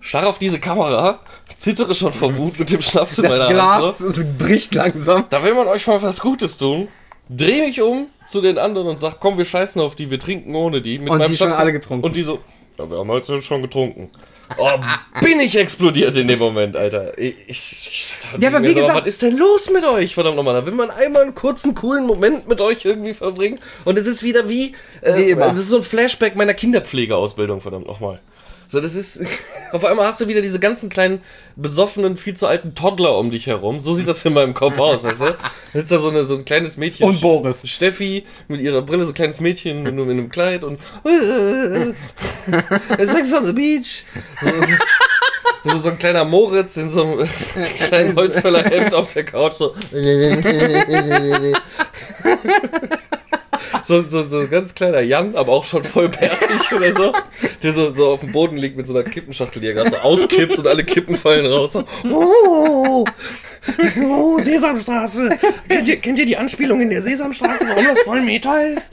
[0.00, 1.18] Starr auf diese Kamera,
[1.58, 4.14] zittere schon vor Wut mit dem Schnaps in Das meiner Glas Hand.
[4.16, 4.20] So.
[4.22, 5.24] es bricht langsam.
[5.30, 6.88] Da will man euch mal was Gutes tun.
[7.28, 10.54] Dreh mich um zu den anderen und sag, komm, wir scheißen auf die, wir trinken
[10.54, 10.98] ohne die.
[10.98, 12.06] Mit Und meinem die schon Schnaps- alle getrunken.
[12.06, 12.38] Und die so,
[12.78, 14.08] ja, wir haben heute schon getrunken.
[14.56, 14.70] Oh,
[15.20, 17.18] bin ich explodiert in dem Moment, Alter.
[17.18, 18.08] Ich, ich, ich
[18.40, 20.54] Ja, aber wie so, gesagt- was ist denn los mit euch, verdammt nochmal?
[20.54, 24.22] Da will man einmal einen kurzen, coolen Moment mit euch irgendwie verbringen und es ist
[24.22, 28.20] wieder wie, äh, das ist so ein Flashback meiner Kinderpflegeausbildung, verdammt nochmal.
[28.70, 29.20] So, das ist,
[29.72, 31.22] auf einmal hast du wieder diese ganzen kleinen,
[31.56, 33.80] besoffenen, viel zu alten Toddler um dich herum.
[33.80, 35.24] So sieht das in meinem Kopf aus, weißt du?
[35.24, 37.08] Da sitzt da so, eine, so ein kleines Mädchen.
[37.08, 37.66] Und Boris.
[37.66, 40.78] Steffi mit ihrer Brille, so ein kleines Mädchen in, in einem Kleid und
[42.98, 44.04] Sex on the Beach.
[44.40, 47.28] So, so, so, so ein kleiner Moritz in so einem
[47.88, 49.54] kleinen Holzfällerhemd auf der Couch.
[49.54, 49.74] So.
[53.88, 57.12] So, so, so ein ganz kleiner Jan, aber auch schon voll bärtig oder so,
[57.62, 59.96] der so, so auf dem Boden liegt mit so einer Kippenschachtel, die er gerade so
[59.96, 61.72] auskippt und alle Kippen fallen raus.
[61.72, 63.06] So, oh,
[64.02, 65.38] oh, Sesamstraße.
[65.70, 68.90] Kennt ihr, kennt ihr die Anspielung in der Sesamstraße, warum das voll Meta ist?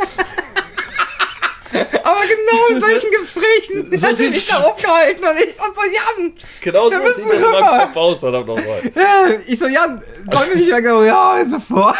[1.73, 6.21] Aber genau in solchen Gesprächen So hat sie mich da aufgehalten und ich so, so
[6.21, 7.79] Jan, Genau Wir so müssen sieht das in meinem.
[7.81, 8.81] Kopf aus, verdammt nochmal.
[8.95, 11.97] ja, ich so, Jan, sollen wir nicht sagen, so, ja, sofort.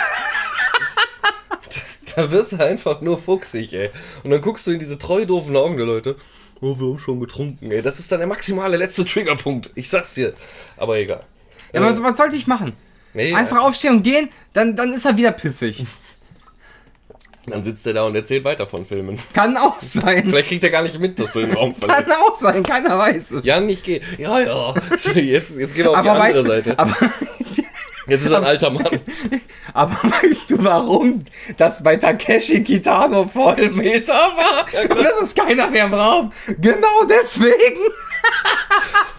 [2.15, 3.89] Da wirst du einfach nur fuchsig, ey.
[4.23, 6.15] Und dann guckst du in diese treu doofen Augen der Leute.
[6.62, 7.82] Oh, wir haben schon getrunken, ey.
[7.82, 9.71] Das ist dann der maximale letzte Triggerpunkt.
[9.75, 10.34] Ich sag's dir.
[10.78, 11.21] Aber egal.
[11.73, 12.73] Ja, was, was sollte ich machen?
[13.13, 15.86] Nee, Einfach aufstehen und gehen, dann, dann ist er wieder pissig.
[17.47, 19.19] Dann sitzt er da und erzählt weiter von Filmen.
[19.34, 20.25] Kann auch sein.
[20.30, 22.12] Vielleicht kriegt er gar nicht mit, dass du den Raum Kann verlässt.
[22.12, 23.45] auch sein, keiner weiß es.
[23.45, 24.01] Jan, ich gehe.
[24.17, 24.73] Ja, ja.
[25.13, 26.80] Jetzt, jetzt gehen wir auf die aber andere weißt du, Seite.
[26.80, 26.95] aber,
[28.08, 29.02] Jetzt ist er ein alter Mann.
[29.74, 31.26] aber weißt du warum
[31.58, 34.65] das bei Takeshi Kitano Vollmeter war?
[34.65, 34.84] klar.
[34.89, 36.32] und das ist keiner mehr im Raum.
[36.60, 37.82] Genau deswegen.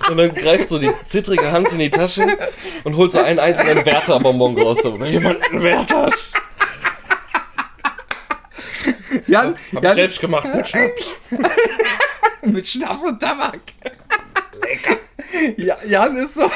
[0.09, 2.27] Und dann greift so die zittrige Hand in die Tasche
[2.85, 4.79] und holt so einen einzelnen Werther-Bonbon raus.
[4.83, 6.15] So, wenn jemand einen Wert hat.
[9.27, 11.15] Jan, Hab ich Jan selbst gemacht mit Schnaps.
[12.43, 13.61] mit Schnaps und Tabak.
[14.63, 14.99] Lecker.
[15.57, 16.49] Ja, Jan ist so.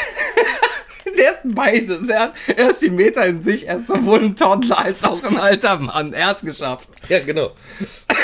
[1.20, 2.08] Der ist beides.
[2.08, 3.68] Er, er ist die Meter in sich.
[3.68, 6.12] Er ist sowohl ein Toddler als auch ein alter Mann.
[6.12, 6.88] Er hat's geschafft.
[7.08, 7.52] Ja, genau.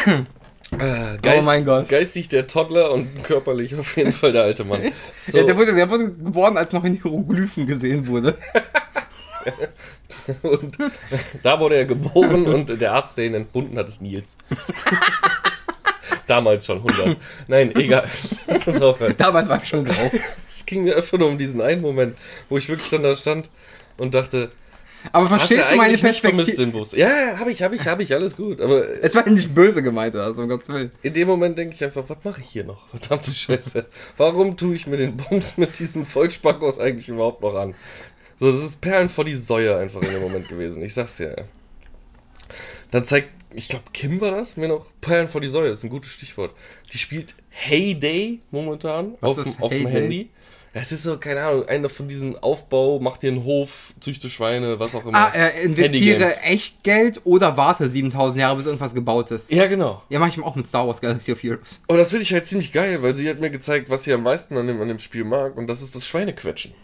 [0.73, 1.89] Äh, Geist, Oh mein Gott.
[1.89, 4.81] Geistig der Toddler und körperlich auf jeden Fall der alte Mann.
[5.23, 8.37] So, Ja, der, wurde, der wurde geboren, als noch in Hieroglyphen gesehen wurde.
[10.43, 10.77] und
[11.45, 14.37] da wurde er geboren und der Arzt, der ihn entbunden hat, ist Nils.
[16.27, 17.17] Damals schon 100.
[17.49, 18.09] Nein, egal.
[18.47, 19.15] Lass uns aufhören.
[19.19, 20.11] Damals war ich schon grau.
[20.49, 22.17] Es ging mir einfach nur um diesen einen Moment,
[22.49, 23.49] wo ich wirklich dann da stand
[23.97, 24.51] und dachte,
[25.13, 26.57] Aber verstehst du meine Perspektive?
[26.57, 26.93] den Bus?
[26.93, 28.61] Ja, ja, hab ich, hab ich, hab ich, alles gut.
[28.61, 30.91] Aber Es war nicht böse gemeint, also um Gottes Willen.
[31.03, 32.89] in dem Moment denke ich einfach, was mache ich hier noch?
[32.91, 33.87] Verdammte Scheiße.
[34.17, 37.75] Warum tue ich mir den Bums mit diesen Vollspackos eigentlich überhaupt noch an?
[38.39, 40.83] So, das ist Perlen vor die Säue einfach in dem Moment gewesen.
[40.83, 41.35] Ich sag's dir.
[41.39, 41.45] Ja.
[42.91, 45.85] Dann zeigt, ich glaube, Kim war das, mir noch Perlen vor die Säue, das ist
[45.85, 46.55] ein gutes Stichwort.
[46.93, 50.01] Die spielt Heyday momentan Was auf, dem- ist auf dem Heyday?
[50.03, 50.31] Handy.
[50.79, 54.79] Es ist so, keine Ahnung, einer von diesen Aufbau, mach dir einen Hof, züchte Schweine,
[54.79, 55.17] was auch immer.
[55.17, 59.51] Ah, äh, investiere echt Geld oder warte 7000 Jahre, bis irgendwas gebaut ist.
[59.51, 60.03] Ja, genau.
[60.11, 61.81] Ja, mach ich auch mit Star Wars Galaxy of Heroes.
[61.87, 64.23] Und das finde ich halt ziemlich geil, weil sie hat mir gezeigt, was sie am
[64.23, 65.57] meisten an dem, an dem Spiel mag.
[65.57, 66.75] Und das ist das Schweinequetschen.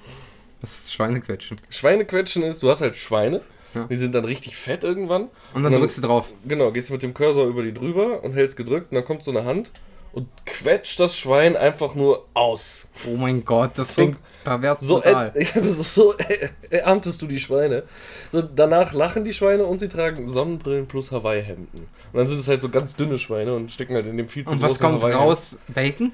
[0.62, 1.60] Das ist Schweinequetschen.
[1.68, 3.42] Schweinequetschen ist, du hast halt Schweine,
[3.74, 3.84] Ja.
[3.84, 5.28] die sind dann richtig fett irgendwann.
[5.54, 6.26] Und dann drückst du drauf.
[6.46, 9.22] Genau, gehst du mit dem Cursor über die drüber und hältst gedrückt und dann kommt
[9.24, 9.70] so eine Hand
[10.12, 12.86] und quetscht das Schwein einfach nur aus.
[13.06, 15.32] Oh mein Gott, das So- klingt pervers So, total.
[15.34, 17.84] äh, so, so äh, erntest du die Schweine.
[18.30, 21.80] So, danach lachen die Schweine und sie tragen Sonnenbrillen plus Hawaii-Hemden.
[22.12, 24.44] Und dann sind es halt so ganz dünne Schweine und stecken halt in dem viel
[24.44, 25.58] zu Und was kommt raus?
[25.68, 26.12] Bacon?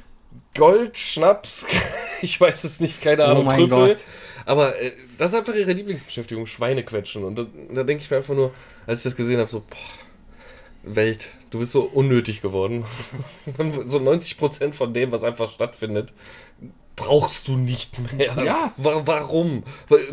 [0.57, 1.67] Gold, Schnaps,
[2.23, 3.89] ich weiß es nicht, keine Ahnung, Oh mein Trüffel.
[3.89, 3.99] Gott.
[4.47, 7.25] Aber äh, das ist einfach ihre Lieblingsbeschäftigung, Schweine quetschen.
[7.25, 8.53] Und da, da denke ich mir einfach nur,
[8.87, 9.77] als ich das gesehen habe, so, boah,
[10.95, 12.85] Welt, du bist so unnötig geworden.
[13.85, 16.13] so 90% von dem, was einfach stattfindet,
[16.97, 18.43] brauchst du nicht mehr.
[18.45, 18.73] Ja.
[18.77, 19.65] Wa- Warum?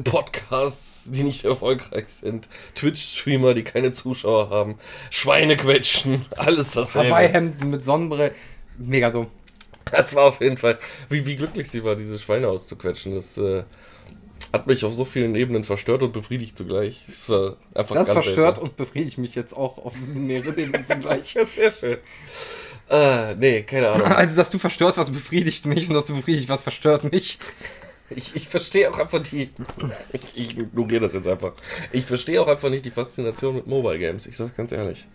[0.03, 4.75] Podcasts, die nicht erfolgreich sind, Twitch-Streamer, die keine Zuschauer haben,
[5.09, 7.09] Schweine quetschen, alles dasselbe.
[7.09, 8.31] Hawaii-Hemden mit Sonnenbrille.
[8.77, 9.27] Mega dumm.
[9.91, 13.13] Das war auf jeden Fall, wie, wie glücklich sie war, diese Schweine auszuquetschen.
[13.15, 13.63] Das äh,
[14.53, 17.01] hat mich auf so vielen Ebenen verstört und befriedigt zugleich.
[17.07, 18.63] Das war einfach Das ganz verstört seltsam.
[18.63, 21.33] und befriedigt mich jetzt auch auf mehrere Ebenen zugleich.
[21.35, 21.97] Ja, sehr schön.
[22.89, 24.07] Äh, nee, keine Ahnung.
[24.11, 27.39] Also, dass du verstört was befriedigt mich und dass du befriedigt was verstört mich.
[28.11, 29.49] Ich, ich verstehe auch einfach die.
[30.13, 31.53] Ich, ich ignoriere das jetzt einfach.
[31.91, 34.27] Ich verstehe auch einfach nicht die Faszination mit Mobile Games.
[34.27, 35.07] Ich sag's ganz ehrlich.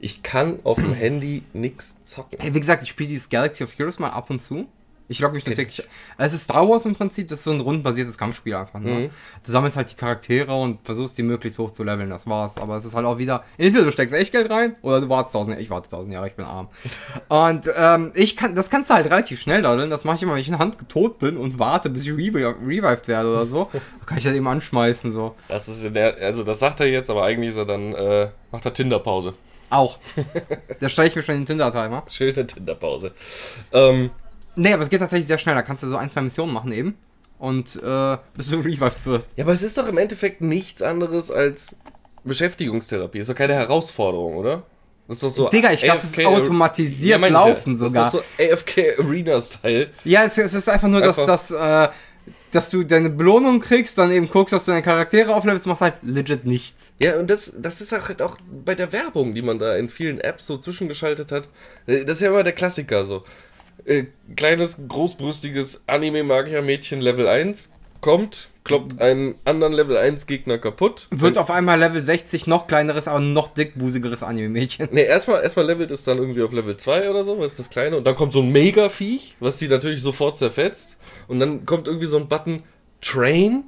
[0.00, 2.40] Ich kann auf dem Handy nix zocken.
[2.40, 4.66] Hey, wie gesagt, ich spiele dieses Galaxy of Heroes mal ab und zu.
[5.12, 5.86] Ich logge mich nur täglich.
[6.16, 8.80] Es ist Star Wars im Prinzip, das ist so ein rundenbasiertes Kampfspiel einfach.
[8.80, 8.90] Ne?
[8.90, 9.10] Mhm.
[9.44, 12.56] Du sammelst halt die Charaktere und versuchst die möglichst hoch zu leveln, das war's.
[12.56, 15.34] Aber es ist halt auch wieder, entweder du steckst echt Geld rein oder du wartest
[15.34, 15.62] tausend Jahre.
[15.62, 16.68] Ich warte tausend Jahre, ich bin arm.
[17.28, 19.90] und ähm, ich kann, das kannst du halt relativ schnell daddeln.
[19.90, 22.10] Das mache ich immer, wenn ich in der Hand tot bin und warte, bis ich
[22.10, 23.68] revi revived werde oder so.
[23.72, 25.34] Dann kann ich das eben anschmeißen so.
[25.48, 28.30] Das ist in der, also das sagt er jetzt, aber eigentlich ist er dann, äh,
[28.50, 29.34] macht er Tinder-Pause.
[29.72, 29.98] Auch.
[30.80, 32.04] da stelle ich mir schon den Tinder-Timer.
[32.08, 33.12] Schöne Tinder-Pause.
[33.72, 34.10] Ähm,
[34.56, 35.54] Nee, aber es geht tatsächlich sehr schnell.
[35.54, 36.96] Da kannst du so ein, zwei Missionen machen eben.
[37.38, 39.36] Und äh, bis du revived wirst.
[39.36, 41.74] Ja, aber es ist doch im Endeffekt nichts anderes als
[42.24, 43.18] Beschäftigungstherapie.
[43.18, 44.62] Ist doch keine Herausforderung, oder?
[45.08, 45.48] Das ist doch so.
[45.48, 47.28] Digga, ich lasse es automatisiert ja.
[47.28, 48.04] laufen sogar.
[48.04, 49.90] Das ist doch so AFK Arena-Style.
[50.04, 51.88] Ja, es, es ist einfach nur, dass, Einfach- dass, äh,
[52.52, 55.94] dass du deine Belohnung kriegst, dann eben guckst, dass du deine Charaktere auflevelst, machst halt
[56.02, 56.92] legit nichts.
[56.98, 59.88] Ja, und das, das ist auch, halt auch bei der Werbung, die man da in
[59.88, 61.48] vielen Apps so zwischengeschaltet hat.
[61.86, 63.24] Äh, Das ist ja immer der Klassiker so.
[63.84, 64.04] Äh,
[64.36, 71.06] kleines, großbrüstiges Anime-Magier-Mädchen Level 1 kommt, kloppt einen anderen Level 1 Gegner kaputt.
[71.10, 74.88] Wird auf einmal Level 60 noch kleineres, aber noch dickbusigeres Anime-Mädchen.
[74.92, 77.70] Ne, erstmal erstmal levelt es dann irgendwie auf Level 2 oder so, was ist das
[77.70, 77.96] kleine?
[77.96, 80.96] Und dann kommt so ein Mega-Viech, was die natürlich sofort zerfetzt.
[81.28, 82.62] Und dann kommt irgendwie so ein Button
[83.00, 83.64] Train.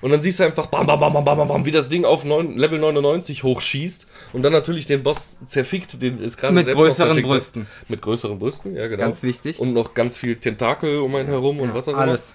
[0.00, 2.24] Und dann siehst du einfach, bam, bam, bam, bam, bam, bam, wie das Ding auf
[2.24, 4.06] neun, Level 99 hochschießt.
[4.34, 7.22] Und dann natürlich den Boss zerfickt, den ist gerade Mit selbst größeren.
[7.22, 7.66] Brüsten.
[7.88, 9.04] Mit größeren Brüsten, ja genau.
[9.04, 9.60] Ganz wichtig.
[9.60, 12.02] Und noch ganz viel Tentakel um einen herum und was auch immer.
[12.02, 12.34] Alles.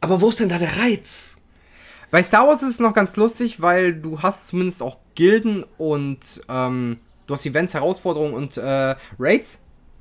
[0.00, 1.36] Aber wo ist denn da der Reiz?
[2.10, 6.18] Bei Star Wars ist es noch ganz lustig, weil du hast zumindest auch Gilden und
[6.48, 9.60] ähm, du hast Events, Herausforderungen und äh, Raids.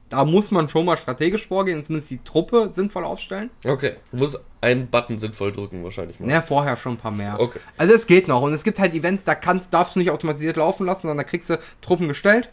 [0.10, 3.50] Da muss man schon mal strategisch vorgehen zumindest die Truppe sinnvoll aufstellen.
[3.66, 6.28] Okay, du musst einen Button sinnvoll drücken wahrscheinlich mal.
[6.28, 7.40] Naja, vorher schon ein paar mehr.
[7.40, 7.60] Okay.
[7.78, 8.42] Also es geht noch.
[8.42, 11.24] Und es gibt halt Events, da kannst, darfst du nicht automatisiert laufen lassen, sondern da
[11.24, 12.50] kriegst du Truppen gestellt.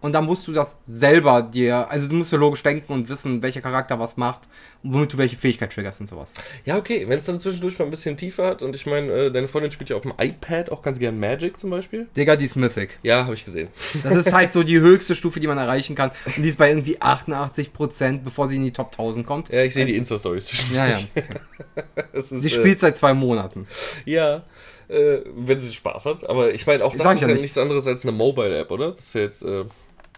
[0.00, 3.42] Und dann musst du das selber dir, also du musst ja logisch denken und wissen,
[3.42, 4.42] welcher Charakter was macht
[4.82, 6.34] und womit du welche Fähigkeit triggerst und sowas.
[6.66, 9.32] Ja, okay, wenn es dann zwischendurch mal ein bisschen tiefer hat und ich meine, äh,
[9.32, 12.08] deine Freundin spielt ja auf dem iPad auch ganz gern Magic zum Beispiel.
[12.14, 12.98] Digga, die ist Mythic.
[13.02, 13.68] Ja, habe ich gesehen.
[14.02, 16.10] Das ist halt so die höchste Stufe, die man erreichen kann.
[16.26, 19.48] Und die ist bei irgendwie 88%, bevor sie in die Top 1000 kommt.
[19.48, 20.74] Ja, ich sehe die Insta-Stories zwischen.
[20.74, 21.00] Ja, ja.
[21.96, 22.22] Okay.
[22.22, 23.66] Sie spielt seit zwei Monaten.
[24.06, 24.42] Äh, ja,
[24.88, 26.28] äh, wenn sie Spaß hat.
[26.28, 27.42] Aber ich meine, auch das ist ja ja nicht.
[27.42, 28.92] nichts anderes als eine Mobile-App, oder?
[28.92, 29.44] Das ist ja jetzt.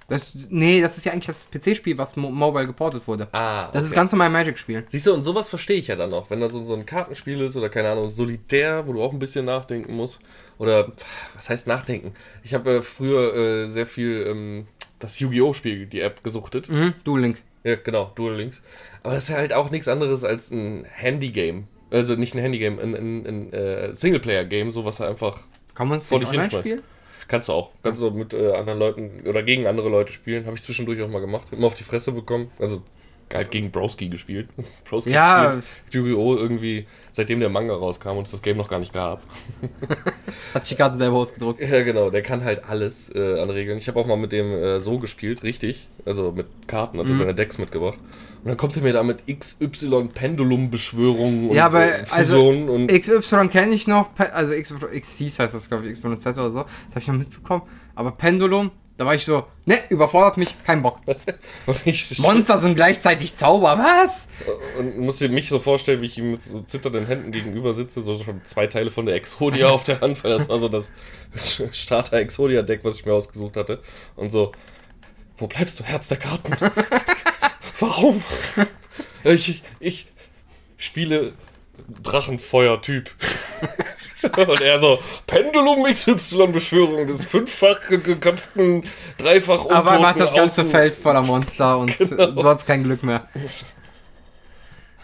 [0.09, 3.29] Das, nee, das ist ja eigentlich das PC-Spiel, was mo mobile geportet wurde.
[3.33, 3.97] ah, Das ist okay.
[3.97, 4.85] ganz normal Magic-Spiel.
[4.89, 6.31] Siehst du, und sowas verstehe ich ja dann noch.
[6.31, 9.19] Wenn da so, so ein Kartenspiel ist oder keine Ahnung, Solitär, wo du auch ein
[9.19, 10.19] bisschen nachdenken musst.
[10.59, 10.93] Oder,
[11.35, 12.15] was heißt nachdenken?
[12.43, 14.67] Ich habe äh, früher äh, sehr viel ähm,
[14.99, 15.53] das Yu-Gi-Oh!
[15.53, 16.71] Spiel, die App, gesuchtet.
[16.71, 17.43] Mhm, Duel Link.
[17.65, 18.63] Ja, genau, Duel Links.
[19.03, 21.67] Aber das ist halt auch nichts anderes als ein Handy-Game.
[21.91, 25.41] Also nicht ein Handy-Game, ein, ein, ein äh, Singleplayer-Game, so was einfach.
[25.75, 26.71] Kann man es Vor dich online hinschmeißen.
[26.71, 26.83] spielen?
[27.29, 27.71] Kannst du auch.
[27.83, 30.47] Kannst du mit äh, anderen Leuten oder gegen andere Leute spielen.
[30.47, 31.49] Habe ich zwischendurch auch mal gemacht.
[31.53, 32.51] Immer auf die Fresse bekommen.
[32.59, 32.83] Also
[33.35, 34.49] halt gegen Broski gespielt.
[34.89, 35.61] Broski Ja.
[35.87, 36.37] spielt Yu-Gi-Oh!
[36.37, 39.23] irgendwie, seitdem der Manga rauskam und es das Game noch gar nicht gab.
[40.55, 41.61] Hat sich die Karten selber ausgedruckt.
[41.61, 43.79] Ja, genau, der kann halt alles äh, an Regeln.
[43.79, 45.89] Ich habe auch mal mit dem äh, so gespielt, richtig.
[46.05, 47.99] Also mit Karten, hat er seine Decks mitgebracht.
[48.43, 52.69] Und dann kommt er mir da mit XY Pendulum-Beschwörungen und Ja, aber äh, also Fusionen
[52.69, 52.89] und.
[52.89, 56.59] XY kenne ich noch, also XCs heißt das, glaube ich, Exponent Z oder so.
[56.61, 57.63] Das habe ich noch mitbekommen.
[57.95, 60.99] Aber Pendulum, da war ich so, ne, überfordert mich, kein Bock.
[61.85, 64.27] ich Monster sind gleichzeitig Zauber, was?
[64.77, 68.03] Und musst dir mich so vorstellen, wie ich ihm mit so zitternden Händen gegenüber sitze,
[68.03, 70.91] so schon zwei Teile von der Exodia auf der Hand, weil das war so das
[71.73, 73.81] Starter-Exodia-Deck, was ich mir ausgesucht hatte.
[74.17, 74.51] Und so,
[75.37, 76.57] wo bleibst du, Herz der Karten?
[77.79, 78.21] Warum?
[79.23, 80.07] Ich, ich
[80.77, 81.35] spiele
[82.03, 83.11] Drachenfeuer-Typ.
[84.37, 88.83] Und er so, Pendulum XY-Beschwörung des fünffach ge- geköpften,
[89.17, 92.31] dreifach Aber er macht untoten das ganze Außen- Feld voller Monster und Genau.
[92.33, 93.29] du hast kein Glück mehr.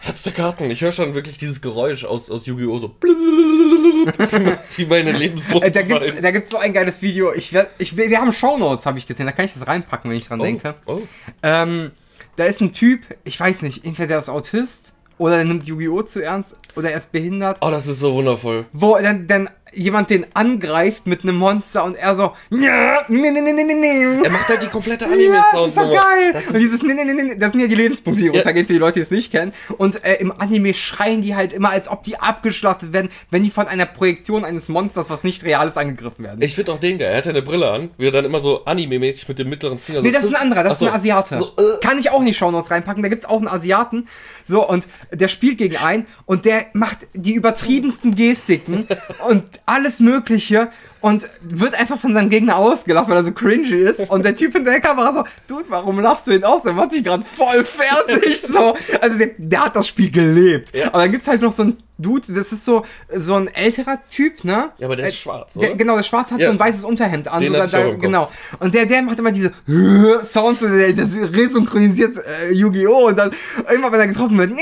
[0.01, 0.71] Herz der Karten.
[0.71, 2.79] Ich höre schon wirklich dieses Geräusch aus, aus Yu-Gi-Oh!
[2.79, 2.95] so.
[4.77, 6.23] Wie meine Lebenspunkte Äh, da gibt's, fallen.
[6.23, 7.33] da gibt's so ein geiles Video.
[7.33, 9.25] Ich, ich, wir haben Shownotes, habe ich gesehen.
[9.27, 10.75] Da kann ich das reinpacken, wenn ich dran denke.
[10.85, 11.01] Oh.
[11.43, 11.93] Ähm,
[12.37, 16.03] da ist ein Typ, ich weiß nicht, entweder der ist Autist oder der nimmt Yu-Gi-Oh!
[16.03, 17.59] zu ernst oder er ist behindert.
[17.61, 18.67] oh, das ist so wundervoll.
[18.73, 22.67] Wo dann, dann jemand den angreift mit einem Monster und er so, nee,
[23.09, 24.05] nee, nee, nee, nee, nee.
[24.25, 26.43] Er macht halt die komplette Ja, das ist so geil.
[26.49, 28.33] und dieses, nee, nee, nee, nee, das sind ja die Lebenspunkte, die Ja.
[28.35, 29.53] runtergehen für die Leute, die es nicht kennen.
[29.79, 33.51] Und äh, im Anime schreien die halt immer, als ob die abgeschlachtet werden, wenn die
[33.51, 36.41] von einer Projektion eines Monsters, was nicht real ist, angegriffen werden.
[36.43, 37.09] Ich finde auch den geil.
[37.11, 39.79] Er hat ja eine Brille an, wie er dann immer so Anime-mäßig mit dem mittleren
[39.79, 40.87] Finger Nee, so das ist ein anderer, das Achso.
[40.87, 41.39] ist ein Asiate.
[41.39, 41.81] So, äh.
[41.81, 44.09] Kann ich auch nicht Shownotes reinpacken, da gibt's auch einen Asiaten.
[44.47, 48.87] So, und der spielt gegen einen und der macht die übertriebensten Gestiken
[49.29, 54.01] und alles Mögliche und wird einfach von seinem Gegner ausgelacht, weil er so cringy ist.
[54.11, 56.63] Und der Typ hinter der Kamera so, Dude, warum lachst du ihn aus?
[56.63, 58.43] Der macht dich gerade voll fertig.
[58.55, 58.77] So.
[59.01, 60.75] Also der, der hat das Spiel gelebt.
[60.75, 60.89] Ja.
[60.89, 64.43] Aber dann gibt's halt noch so einen Dude, das ist so, so ein älterer Typ,
[64.45, 64.71] ne?
[64.79, 65.77] Ja, aber der ist Äh, schwarz, Der, oder?
[65.79, 66.47] genau, der Schwarz hat Ja.
[66.47, 67.41] so ein weißes Unterhemd an.
[67.41, 68.01] Den so, im Kopf.
[68.01, 68.31] genau.
[68.59, 69.53] Und der, der macht immer diese
[70.25, 73.09] Sounds, so, der, das resynchronisiert äh, Yu-Gi-Oh!
[73.09, 73.31] Und dann
[73.75, 74.51] immer, wenn er getroffen wird.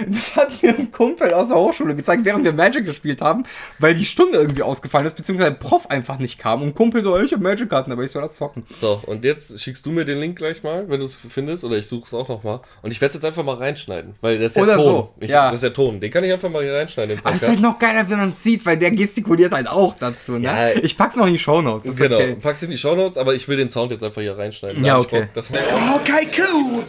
[0.00, 3.44] Und das hat mir ein Kumpel aus der Hochschule gezeigt, während wir Magic gespielt haben,
[3.78, 6.62] weil die Stunde irgendwie ausgefallen ist, beziehungsweise der Prof einfach nicht kam.
[6.62, 8.64] Und Kumpel so, ich hab Magic-Karten, aber ich soll das zocken.
[8.80, 11.76] So, und jetzt schickst du mir den Link gleich mal, wenn du es findest, oder
[11.76, 12.60] ich suche es auch noch mal.
[12.82, 14.84] Und ich werde es jetzt einfach mal reinschneiden, weil das ist ja Oder Ton.
[14.84, 15.46] so, Ich, ja.
[15.50, 16.00] Das ist ja Ton.
[16.00, 17.18] Den kann ich einfach mal hier reinschneiden.
[17.18, 19.68] Im Aber es ist halt noch geiler, wenn man es sieht, weil der gestikuliert halt
[19.68, 20.40] auch dazu, ne?
[20.44, 20.68] Ja.
[20.70, 21.90] ich pack's noch in die Shownotes.
[21.90, 22.36] ist Genau, okay.
[22.40, 24.84] pack's in die Shownotes, aber ich will den Sound jetzt einfach hier reinschneiden.
[24.84, 25.20] Ja, okay.
[25.20, 26.82] Bock, dass- Okay, cool.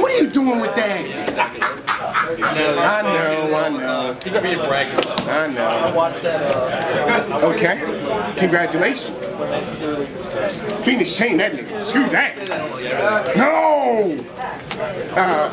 [0.00, 1.04] What are you doing with that?
[2.30, 4.14] I know, I know.
[4.24, 4.86] He could be a brag.
[5.26, 5.70] I know.
[7.50, 7.78] Okay.
[8.38, 9.10] Congratulations.
[10.82, 11.80] Phoenix chain that nigga.
[11.82, 12.36] Screw that.
[13.36, 14.14] No!
[15.16, 15.48] Uh,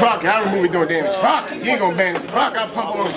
[0.00, 1.14] fuck, I remove it doing damage.
[1.16, 2.22] Fuck, you ain't gonna banish.
[2.22, 3.10] Fuck, I'll pump on.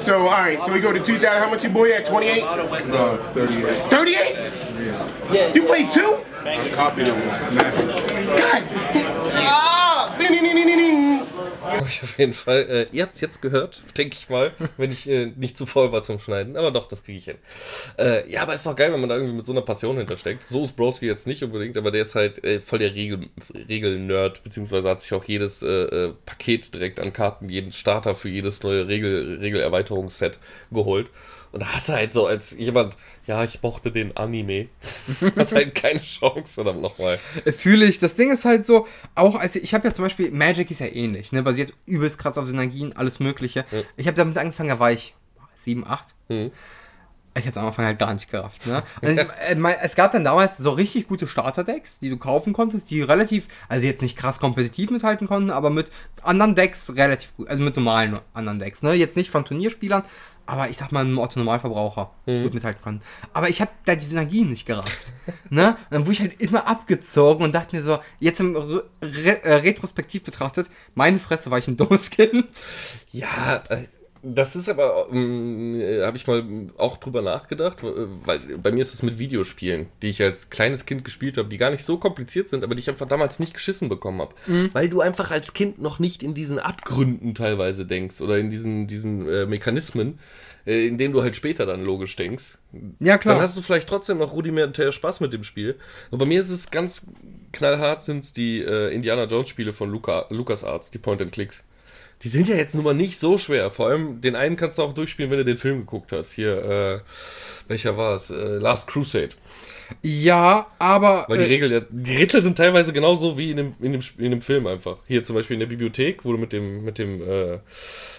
[0.00, 1.42] So, alright, so we go to 2,000.
[1.42, 2.06] How much your boy at?
[2.06, 2.42] 28?
[2.88, 3.90] No, 38.
[3.90, 5.54] 38?
[5.54, 6.18] You played two?
[6.44, 7.18] I copied them.
[7.20, 8.64] God.
[9.34, 10.14] Ah!
[10.18, 11.21] Ding, ding, ding, ding, ding, ding.
[11.62, 12.62] Auf jeden Fall.
[12.68, 15.92] Äh, ihr habt es jetzt gehört, denke ich mal, wenn ich äh, nicht zu voll
[15.92, 16.56] war zum Schneiden.
[16.56, 17.36] Aber doch, das kriege ich hin.
[17.98, 20.42] Äh, ja, aber ist doch geil, wenn man da irgendwie mit so einer Passion hintersteckt.
[20.42, 23.28] So ist Broski jetzt nicht unbedingt, aber der ist halt äh, voll der Regel-
[23.68, 28.28] Regel-Nerd, beziehungsweise hat sich auch jedes äh, äh, Paket direkt an Karten, jeden Starter für
[28.28, 30.38] jedes neue Regel- Regelerweiterungsset
[30.70, 31.08] geholt.
[31.52, 34.68] Und da hast du halt so als jemand, ja, ich mochte den Anime.
[35.36, 37.18] hast halt keine Chance, verdammt nochmal.
[37.56, 37.98] Fühle ich.
[37.98, 40.80] Das Ding ist halt so, auch als ich, ich habe ja zum Beispiel, Magic ist
[40.80, 41.42] ja ähnlich, ne?
[41.42, 43.66] Basiert übelst krass auf Synergien, alles Mögliche.
[43.96, 45.14] Ich habe damit angefangen, da war ich
[45.58, 46.08] 7, 8.
[46.28, 46.50] Mhm.
[47.34, 48.66] Ich habe am Anfang halt gar nicht gerafft.
[48.66, 48.82] Ne?
[49.00, 53.00] Und, äh, es gab dann damals so richtig gute Starter-Decks, die du kaufen konntest, die
[53.00, 55.90] relativ, also jetzt nicht krass kompetitiv mithalten konnten, aber mit
[56.22, 58.82] anderen Decks relativ gut, also mit normalen anderen Decks.
[58.82, 58.92] Ne?
[58.92, 60.02] Jetzt nicht von Turnierspielern,
[60.46, 63.04] aber ich sag mal einem Otto-Normalverbraucher gut mithalten konnten.
[63.32, 65.12] Aber ich habe da die Synergien nicht gerafft.
[65.50, 65.68] ne?
[65.68, 69.44] Und dann wurde ich halt immer abgezogen und dachte mir so, jetzt im Re Re
[69.44, 72.46] äh, Retrospektiv betrachtet, meine Fresse war ich ein dummes Kind.
[73.10, 73.84] Ja, äh,
[74.22, 76.44] das ist aber, ähm, äh, habe ich mal
[76.78, 80.86] auch drüber nachgedacht, äh, weil bei mir ist es mit Videospielen, die ich als kleines
[80.86, 83.52] Kind gespielt habe, die gar nicht so kompliziert sind, aber die ich einfach damals nicht
[83.54, 84.34] geschissen bekommen habe.
[84.72, 88.86] Weil du einfach als Kind noch nicht in diesen Abgründen teilweise denkst oder in diesen,
[88.86, 90.20] diesen äh, Mechanismen,
[90.66, 92.58] äh, in denen du halt später dann logisch denkst.
[93.00, 93.34] Ja, klar.
[93.34, 95.76] Dann hast du vielleicht trotzdem noch rudimentär Spaß mit dem Spiel.
[96.10, 97.02] Und bei mir ist es ganz
[97.52, 101.64] knallhart, sind es die äh, Indiana Jones Spiele von Luca, LucasArts, die Point-and-Clicks.
[102.22, 103.70] Die sind ja jetzt nun mal nicht so schwer.
[103.70, 106.32] Vor allem den einen kannst du auch durchspielen, wenn du den Film geguckt hast.
[106.32, 107.00] Hier, äh,
[107.68, 108.30] welcher war es?
[108.30, 109.30] Äh, Last Crusade.
[110.02, 111.24] Ja, aber.
[111.28, 114.30] Weil die, äh, Regel, die Rätsel sind teilweise genauso wie in dem, in, dem, in
[114.30, 114.96] dem Film einfach.
[115.06, 117.58] Hier zum Beispiel in der Bibliothek, wo du mit dem, mit dem, äh,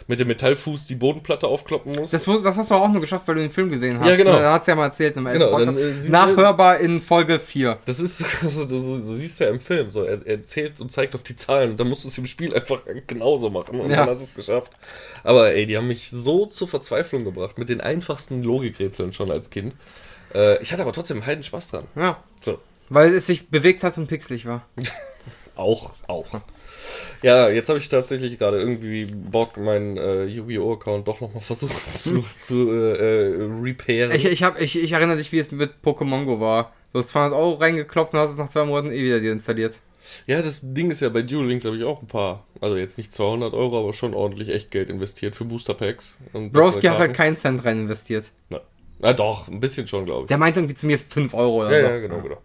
[0.07, 2.13] mit dem Metallfuß die Bodenplatte aufkloppen musst.
[2.13, 4.07] das, das hast du auch nur geschafft, weil du den Film gesehen hast.
[4.07, 4.33] Ja, genau.
[4.33, 7.79] Da hat's ja mal erzählt im Genau, dann, äh, Nachhörbar in Folge 4.
[7.85, 10.91] Das ist so, du, du, du siehst ja im Film, so er, er zählt und
[10.91, 13.89] zeigt auf die Zahlen und dann musst du es im Spiel einfach genauso machen und
[13.89, 13.97] Ja.
[13.97, 14.71] dann hast du es geschafft.
[15.23, 19.49] Aber ey, die haben mich so zur Verzweiflung gebracht mit den einfachsten Logikrätseln schon als
[19.49, 19.73] Kind.
[20.33, 21.85] Äh, ich hatte aber trotzdem heiden Spaß dran.
[21.95, 22.23] Ja.
[22.41, 24.67] So, Weil es sich bewegt hat und pixelig war.
[25.55, 26.25] auch, auch.
[27.21, 30.73] Ja, jetzt habe ich tatsächlich gerade irgendwie Bock, meinen äh, Yu-Gi-Oh!
[30.73, 34.11] Account doch nochmal versucht zu, zu äh, äh, repairen.
[34.11, 36.73] Ich, ich, hab, ich, ich erinnere dich, wie es mit Pokémon Go war.
[36.91, 39.79] Du hast 200 Euro reingeklopft und hast es nach zwei Monaten eh wieder deinstalliert.
[40.27, 42.97] Ja, das Ding ist ja, bei Duel Links habe ich auch ein paar, also jetzt
[42.97, 46.17] nicht 200 Euro, aber schon ordentlich Echtgeld investiert für Booster Packs.
[46.33, 48.29] und Broski hat halt keinen Cent rein investiert.
[48.49, 48.61] Na,
[49.03, 50.27] na doch, ein bisschen schon, glaube ich.
[50.29, 51.93] Der meint irgendwie zu mir 5 Euro oder ja, so.
[51.93, 52.21] Ja, genau, ja.
[52.21, 52.37] genau.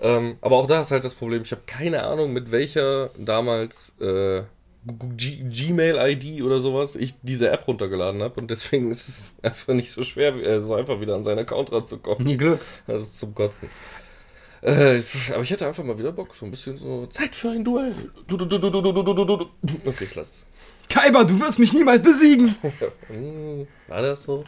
[0.00, 3.92] Ähm, aber auch da ist halt das Problem, ich habe keine Ahnung, mit welcher damals
[4.00, 4.42] äh,
[4.86, 10.02] Gmail-ID oder sowas ich diese App runtergeladen habe und deswegen ist es einfach nicht so
[10.02, 12.26] schwer, äh, so einfach wieder an seinen Account ranzukommen.
[12.26, 12.60] Nie Glück.
[12.86, 13.68] Das ist zum Kotzen.
[14.62, 15.02] Äh,
[15.34, 17.94] aber ich hätte einfach mal wieder Bock, so ein bisschen so Zeit für ein Duell.
[18.26, 19.46] Du, du, du, du, du, du, du, du.
[19.84, 20.44] Okay, klasse.
[20.88, 22.56] Kaiba, du wirst mich niemals besiegen.
[23.88, 24.42] War das so?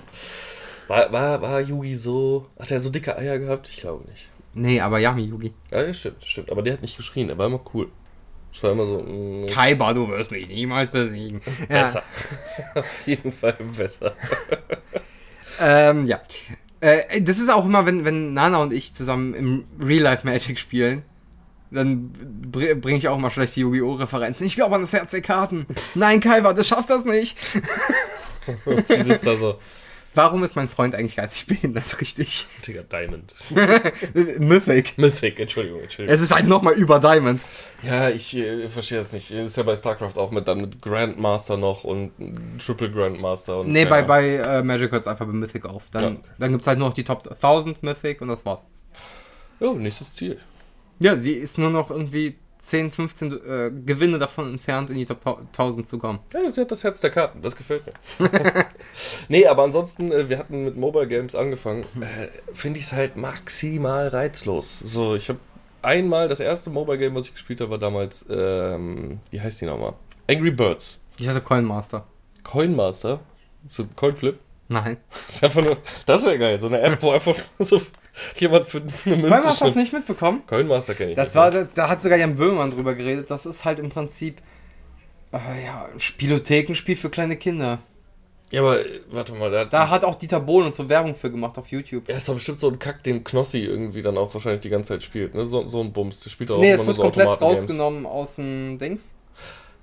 [0.90, 2.48] War, war, war Yugi so.
[2.58, 3.68] Hat er so dicke Eier gehabt?
[3.68, 4.28] Ich glaube nicht.
[4.54, 5.52] Nee, aber Yami Yugi.
[5.70, 6.50] Ja, ja, stimmt, stimmt.
[6.50, 7.92] Aber der hat nicht geschrien, er war immer cool.
[8.52, 8.98] Es war immer so.
[9.00, 11.42] mm, Kaiba, du wirst mich niemals besiegen.
[11.68, 12.02] Ja, besser.
[12.74, 14.16] Auf jeden Fall besser.
[15.60, 16.20] ähm, ja.
[16.80, 20.58] Äh, das ist auch immer, wenn, wenn Nana und ich zusammen im Real Life Magic
[20.58, 21.04] spielen,
[21.70, 22.10] dann
[22.50, 23.94] br bringe ich auch mal schlechte Yu-Gi-Oh!
[23.94, 24.44] Referenzen.
[24.44, 25.66] Ich glaube an das Herz der Karten.
[25.94, 27.38] Nein, Kaiba, du schaffst das nicht.
[28.88, 29.56] Sie sitzt da so.
[30.12, 32.00] Warum ist mein Freund eigentlich geistig behindert?
[32.00, 32.46] Richtig.
[32.66, 33.32] Digga, Diamond.
[34.40, 34.98] Mythic.
[34.98, 36.14] Mythic, Entschuldigung, Entschuldigung.
[36.14, 37.44] Es ist halt nochmal über Diamond.
[37.82, 39.30] Ja, ich äh, verstehe das nicht.
[39.30, 42.10] Ist ja bei StarCraft auch mit dann mit Grandmaster noch und
[42.58, 43.70] Triple Grandmaster und.
[43.70, 44.06] Nee, bei, ja.
[44.06, 45.84] bei äh, Magic hört es einfach bei Mythic auf.
[45.92, 46.20] Dann, Ja, okay.
[46.38, 48.66] dann gibt es halt nur noch die Top 1000 Mythic und das war's.
[49.60, 50.40] Ja, nächstes Ziel.
[50.98, 52.36] Ja, sie ist nur noch irgendwie
[52.70, 56.20] 10, 15 äh, Gewinne davon entfernt, in die Top 1000 zu kommen.
[56.32, 57.92] Ja, sie hat das Herz der Karten, das gefällt mir.
[59.28, 61.84] nee, aber ansonsten, äh, wir hatten mit Mobile Games angefangen.
[62.00, 64.78] Äh, Finde ich es halt maximal reizlos.
[64.78, 65.40] So, ich habe
[65.82, 69.66] einmal, das erste Mobile Game, was ich gespielt habe, war damals, ähm, wie heißt die
[69.66, 69.94] nochmal?
[70.28, 70.96] Angry Birds.
[71.16, 72.06] Ich hatte Coin Master.
[72.44, 73.18] Coinmaster.
[73.68, 74.38] So Coinflip.
[74.68, 74.96] Nein.
[75.26, 77.80] Das ist einfach nur, das wäre geil, so eine App, wo einfach so
[78.36, 79.76] jemand für eine Münze Master hast du schnippt.
[79.76, 80.42] nicht mitbekommen?
[80.46, 81.34] Coinmaster kenne ich Das nicht.
[81.36, 83.30] war, da, da hat sogar Jan Böhmermann drüber geredet.
[83.30, 84.38] Das ist halt im Prinzip
[85.32, 87.78] äh, ja, ein Spielothekenspiel für kleine Kinder.
[88.50, 91.30] Ja, aber äh, warte mal, da, Da hat auch Dieter Bohlen und so Werbung für
[91.30, 92.08] gemacht auf YouTube.
[92.08, 94.88] ja, ist doch bestimmt so ein Kack, den Knossi irgendwie dann auch wahrscheinlich die ganze
[94.88, 95.34] Zeit spielt.
[95.36, 95.46] Ne?
[95.46, 96.20] So, so ein Bums.
[96.20, 99.14] Der spielt auch Nee, immer nur so komplett rausgenommen aus dem Dings.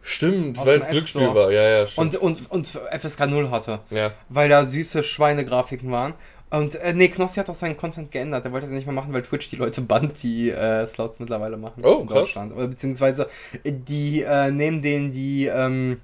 [0.02, 1.52] Stimmt, weil es Glücksspiel war.
[1.52, 2.16] Ja, ja, stimmt.
[2.18, 3.80] Und, und, und FSK 0 hatte.
[3.90, 4.12] ja.
[4.30, 6.14] Weil da süße Schweinegrafiken waren.
[6.50, 8.46] Und äh, nee, Knossi hat auch seinen Content geändert.
[8.46, 11.58] Er wollte es nicht mehr machen, weil Twitch die Leute bannt, die äh, Slots mittlerweile
[11.58, 11.84] machen.
[11.84, 12.20] Oh, in krass.
[12.20, 12.54] Deutschland.
[12.56, 13.28] Oder beziehungsweise
[13.64, 16.00] äh, die äh, nehmen denen die ähm,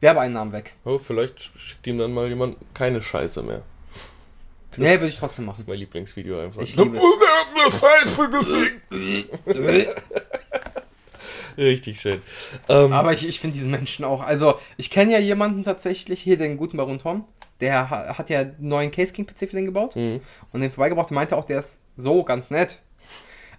[0.00, 0.74] Werbeeinnahmen weg.
[0.84, 3.62] Oh, vielleicht schickt ihm dann mal jemand keine Scheiße mehr.
[4.76, 5.62] Nee, würde ich trotzdem Das machen.
[5.62, 6.62] ist mein Lieblingsvideo einfach.
[6.62, 7.00] Ich liebe
[7.64, 8.80] das Scheiße gesehen.
[11.56, 12.22] Richtig schön.
[12.68, 14.20] Ähm, Aber ich, ich finde diesen Menschen auch.
[14.20, 17.24] Also, ich kenne ja jemanden tatsächlich, hier den guten Baron Tom.
[17.60, 19.96] Der ha- hat ja einen neuen Case King PC für den gebaut.
[19.96, 20.20] Mhm.
[20.52, 22.78] Und den vorbeigebracht und meinte auch, der ist so ganz nett.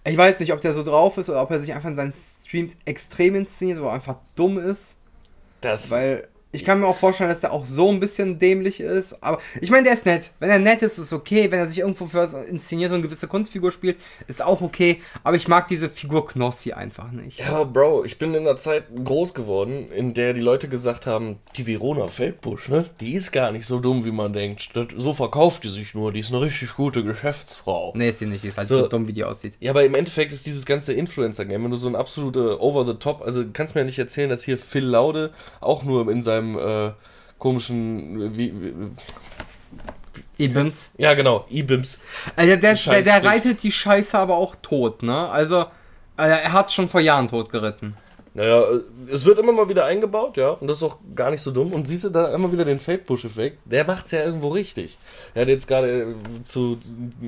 [0.05, 2.13] Ich weiß nicht, ob der so drauf ist oder ob er sich einfach in seinen
[2.13, 4.95] Streams extrem inszeniert oder einfach dumm ist.
[5.61, 9.21] das, Weil ich kann mir auch vorstellen, dass der auch so ein bisschen dämlich ist.
[9.21, 10.31] Aber ich meine, der ist nett.
[10.39, 11.51] Wenn er nett ist, ist okay.
[11.51, 14.99] Wenn er sich irgendwo für was inszeniert und eine gewisse Kunstfigur spielt, ist auch okay.
[15.23, 17.39] Aber ich mag diese Figur Knossi einfach nicht.
[17.39, 21.37] Ja, Bro, ich bin in einer Zeit groß geworden, in der die Leute gesagt haben,
[21.55, 22.89] die Verona Feldbusch, ne?
[22.99, 24.69] Die ist gar nicht so dumm, wie man denkt.
[24.97, 26.11] So verkauft die sich nur.
[26.11, 27.93] Die ist eine richtig gute Geschäftsfrau.
[27.95, 28.43] Nee, ist sie nicht.
[28.43, 28.77] Die ist halt So.
[28.77, 29.53] so, dumm, wie die aussieht.
[29.59, 33.43] Ja, aber im Endeffekt ist dieses ganze Influencer-Game, wenn du so ein absolute Over-the-Top, also
[33.43, 35.31] du kannst mir ja nicht erzählen, dass hier Phil Laude
[35.61, 36.91] auch nur in seinem äh,
[37.37, 38.73] komischen, wie, wie,
[40.37, 40.91] Ibims.
[40.97, 41.99] ja genau, E-Bims.
[42.35, 45.29] Also der, der, der reitet die Scheiße aber auch tot, ne?
[45.29, 45.61] Also,
[46.17, 47.95] äh, er hat schon vor Jahren tot geritten.
[48.33, 51.41] Naja, äh, es wird immer mal wieder eingebaut, ja, und das ist auch gar nicht
[51.41, 51.73] so dumm.
[51.73, 54.97] Und siehst du da immer wieder den Fade-Push-Effekt, der macht's ja irgendwo richtig.
[55.33, 56.77] Er hat jetzt gerade zu,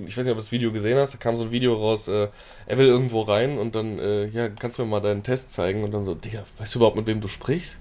[0.05, 2.07] ich weiß nicht, ob du das Video gesehen hast, da kam so ein Video raus,
[2.07, 2.29] äh,
[2.65, 5.83] er will irgendwo rein und dann, äh, ja, kannst du mir mal deinen Test zeigen
[5.83, 7.77] und dann so, Digga, weißt du überhaupt, mit wem du sprichst?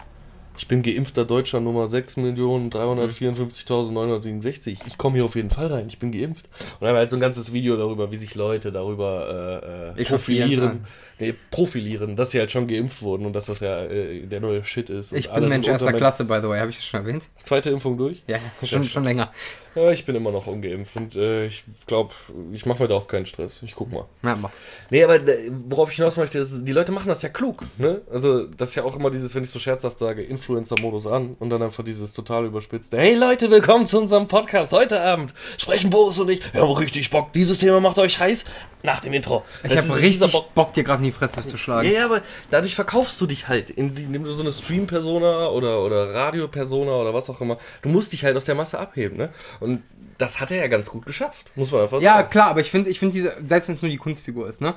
[0.56, 4.76] Ich bin geimpfter Deutscher Nummer 6.354.967.
[4.86, 5.86] Ich komme hier auf jeden Fall rein.
[5.88, 6.44] Ich bin geimpft.
[6.44, 10.02] Und dann haben wir halt so ein ganzes Video darüber, wie sich Leute darüber äh,
[10.02, 10.86] äh, profilieren.
[11.18, 14.64] Nee, profilieren, dass sie halt schon geimpft wurden und dass das ja äh, der neue
[14.64, 15.12] Shit ist.
[15.12, 16.60] Ich bin Mensch erster Klasse, by the way.
[16.60, 17.28] Habe ich das schon erwähnt?
[17.42, 18.22] Zweite Impfung durch?
[18.26, 19.30] Ja, schon, schon länger.
[19.74, 22.12] Ja, ich bin immer noch ungeimpft und äh, ich glaube,
[22.52, 23.60] ich mache mir da auch keinen Stress.
[23.62, 24.06] Ich guck mal.
[24.22, 24.50] Ja, aber
[24.88, 28.00] Nee, aber äh, worauf ich hinaus möchte, ist, die Leute machen das ja klug, ne?
[28.10, 31.50] Also, das ist ja auch immer dieses, wenn ich so scherzhaft sage, Influencer-Modus an und
[31.50, 35.32] dann einfach dieses total überspitzte, hey Leute, willkommen zu unserem Podcast heute Abend.
[35.58, 38.44] Sprechen Boris und ich, wir haben richtig Bock, dieses Thema macht euch heiß
[38.82, 39.44] nach dem Intro.
[39.62, 41.86] ich habe richtig Bock, dir gerade in die Fresse zu schlagen.
[41.88, 42.20] ja, ja, aber
[42.50, 47.30] dadurch verkaufst du dich halt, indem du so eine Stream-Persona oder, oder Radio-Persona oder was
[47.30, 49.30] auch immer, du musst dich halt aus der Masse abheben, ne?
[49.60, 49.82] Und
[50.18, 52.30] das hat er ja ganz gut geschafft, muss man einfach Ja, sagen.
[52.30, 54.74] klar, aber ich finde, ich finde diese, selbst wenn es nur die Kunstfigur ist, ne?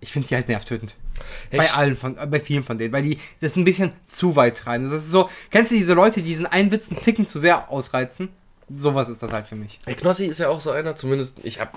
[0.00, 0.94] Ich finde die halt nervtötend.
[1.50, 4.36] Ja, bei allen von, äh, bei vielen von denen, weil die das ein bisschen zu
[4.36, 4.84] weit treiben.
[4.84, 7.70] Das ist so, kennst du diese Leute, die diesen einen Witz einen Ticken zu sehr
[7.70, 8.28] ausreizen?
[8.74, 9.78] Sowas ist das halt für mich.
[9.86, 11.70] Der Knossi ist ja auch so einer, zumindest, ich habe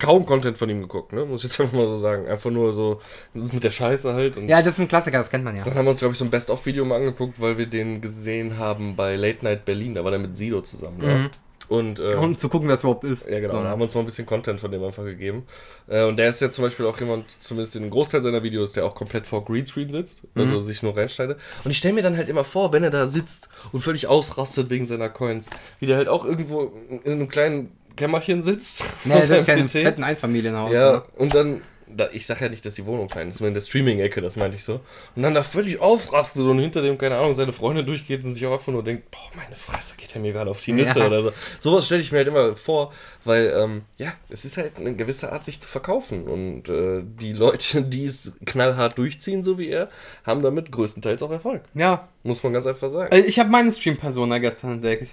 [0.00, 1.24] kaum Content von ihm geguckt, ne?
[1.24, 2.26] Muss ich jetzt einfach mal so sagen.
[2.26, 3.00] Einfach nur so,
[3.32, 4.36] das ist mit der Scheiße halt.
[4.36, 5.62] Und Ja, das ist ein Klassiker, das kennt man ja.
[5.62, 8.58] dann haben wir uns, glaube ich, so ein Best-of-Video mal angeguckt, weil wir den gesehen
[8.58, 9.94] haben bei Late Night Berlin.
[9.94, 11.30] Da war der mit Sido zusammen, ne?
[11.72, 13.28] Und, äh, Um zu gucken, wer es überhaupt ist.
[13.28, 13.54] ja, genau.
[13.54, 13.62] So.
[13.62, 15.46] Da haben wir uns mal ein bisschen Content von dem einfach gegeben.
[15.88, 18.72] Äh, und der ist ja zum Beispiel auch jemand, zumindest in einem Großteil seiner Videos,
[18.72, 21.38] der auch komplett vor Greenscreen sitzt, also sich nur reinschneidet.
[21.64, 24.70] Und ich stelle mir dann halt immer vor, wenn er da sitzt und völlig ausrastet
[24.70, 25.46] wegen seiner Coins,
[25.80, 26.72] wie der halt auch irgendwo
[27.04, 28.84] in einem kleinen Kämmerchen sitzt.
[29.04, 30.72] Nee, das ist ja in einem fetten Einfamilienhaus.
[30.72, 31.02] Ja, Ne?
[31.16, 31.62] und dann,
[31.96, 34.36] da, ich sag ja nicht, dass die Wohnung klein ist, nur in der Streaming-Ecke, das
[34.36, 34.80] meinte ich so.
[35.16, 38.46] Und dann da völlig aufrastet und hinter dem, keine Ahnung, seine Freundin durchgeht und sich
[38.46, 41.06] auch einfach nur denkt, boah, meine Fresse, geht er mir gerade auf die Nüsse Ja.
[41.06, 41.32] oder so.
[41.58, 42.92] Sowas stelle ich mir halt immer vor,
[43.24, 46.24] weil, ähm, ja, es ist halt eine gewisse Art, sich zu verkaufen.
[46.28, 49.88] Und äh, die Leute, die es knallhart durchziehen, so wie er,
[50.24, 51.62] haben damit größtenteils auch Erfolg.
[51.74, 52.08] Ja.
[52.22, 53.12] Muss man ganz einfach sagen.
[53.12, 55.08] Äh, Ich habe meine Stream-Persona gestern entdeckt.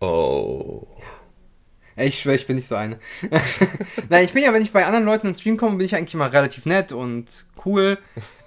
[0.00, 0.86] Oh.
[1.96, 2.98] Ey, Ich schwöre, ich bin nicht so eine.
[4.10, 6.12] Nein, ich bin ja, wenn ich bei anderen Leuten ins Stream komme, bin ich eigentlich
[6.12, 7.98] immer relativ nett und cool.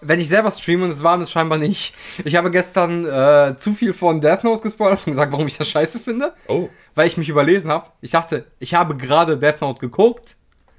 [0.02, 1.96] Wenn ich selber streame und es war es scheinbar nicht.
[2.24, 5.68] Ich habe gestern äh, zu viel von Death Note gespoilert und gesagt, warum ich das
[5.68, 6.34] scheiße finde.
[6.48, 6.70] Oh.
[6.94, 7.88] Weil ich mich überlesen habe.
[8.02, 10.36] Ich dachte, ich habe gerade Death Note geguckt,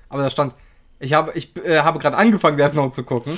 [0.09, 0.55] aber da stand,
[1.01, 3.37] ich habe, ich äh, habe gerade angefangen, Death Note zu gucken.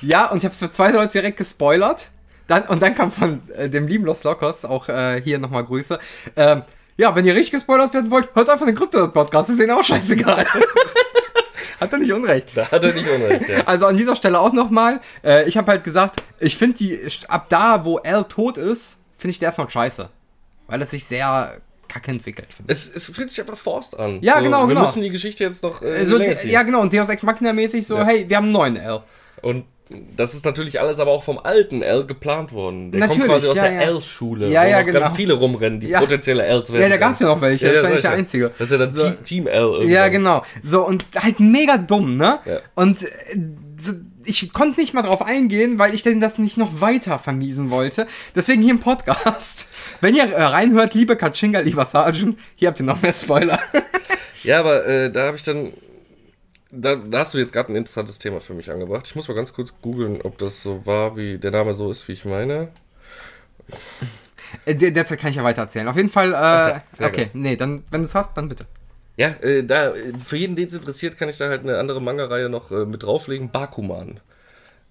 [0.00, 2.10] Ja, und ich habe es für zwei Leute direkt gespoilert.
[2.46, 5.98] Dann, und dann kam von äh, dem lieben Los Locos, auch äh, hier nochmal Grüße.
[6.36, 6.62] Ähm,
[7.00, 10.46] ja, wenn ihr richtig gespoilert werden wollt, hört einfach den Krypto-Podcast, ist denen auch scheißegal.
[11.80, 12.48] Hat er nicht unrecht.
[12.54, 13.64] Da hat er nicht unrecht, ja.
[13.64, 17.46] Also an dieser Stelle auch nochmal, äh, ich habe halt gesagt, ich finde die, ab
[17.48, 20.10] da, wo L tot ist, finde ich Death Note scheiße.
[20.66, 21.56] Weil es sich sehr
[21.88, 22.48] kacke entwickelt.
[22.66, 24.18] Es, es fühlt sich einfach forst an.
[24.20, 24.82] Ja, genau, wir genau.
[24.82, 26.50] müssen die Geschichte jetzt noch äh, ziehen.
[26.50, 28.04] ja, genau, und Deus Ex Machina mäßig so, Ja.
[28.04, 29.00] hey, wir haben einen neuen L.
[29.40, 29.64] Und
[30.16, 32.92] das ist natürlich alles aber auch vom alten L geplant worden.
[32.92, 33.80] Der Natürlich, kommt quasi aus ja, der ja.
[33.80, 35.00] L-Schule, Ja, wo ja, genau.
[35.00, 36.00] ganz viele rumrennen, die Ja.
[36.00, 36.82] potenzielle Ls werden.
[36.82, 38.16] Ja, da gab's ja noch welche, das war nicht ich der ja.
[38.16, 38.50] einzige.
[38.58, 39.10] Das ist ja dann So.
[39.24, 39.88] Team, L irgendwann.
[39.88, 40.44] Ja, genau.
[40.62, 42.38] So, und halt mega dumm, ne?
[42.44, 42.60] Ja.
[42.74, 43.08] Und äh,
[44.24, 48.06] ich konnte nicht mal drauf eingehen, weil ich denn das nicht noch weiter vermiesen wollte.
[48.34, 49.68] Deswegen hier im Podcast.
[50.00, 53.58] Wenn ihr äh, reinhört, liebe Katschinga, lieber Sergeant, hier habt ihr noch mehr Spoiler.
[54.42, 55.74] Ja, aber äh, da habe ich dann.
[56.72, 59.06] Da, da hast du jetzt gerade ein interessantes Thema für mich angebracht.
[59.06, 62.06] Ich muss mal ganz kurz googeln, ob das so war, wie der Name so ist,
[62.08, 62.68] wie ich meine.
[64.64, 65.88] Äh, der- Derzeit kann ich ja weiter erzählen.
[65.88, 68.66] Auf jeden Fall, äh, da, ja, okay, nee, dann, wenn du es hast, dann bitte.
[69.16, 69.92] Ja, äh, da,
[70.24, 73.02] für jeden, den es interessiert, kann ich da halt eine andere Manga-Reihe noch äh, mit
[73.02, 73.50] drauflegen.
[73.50, 74.20] Bakuman.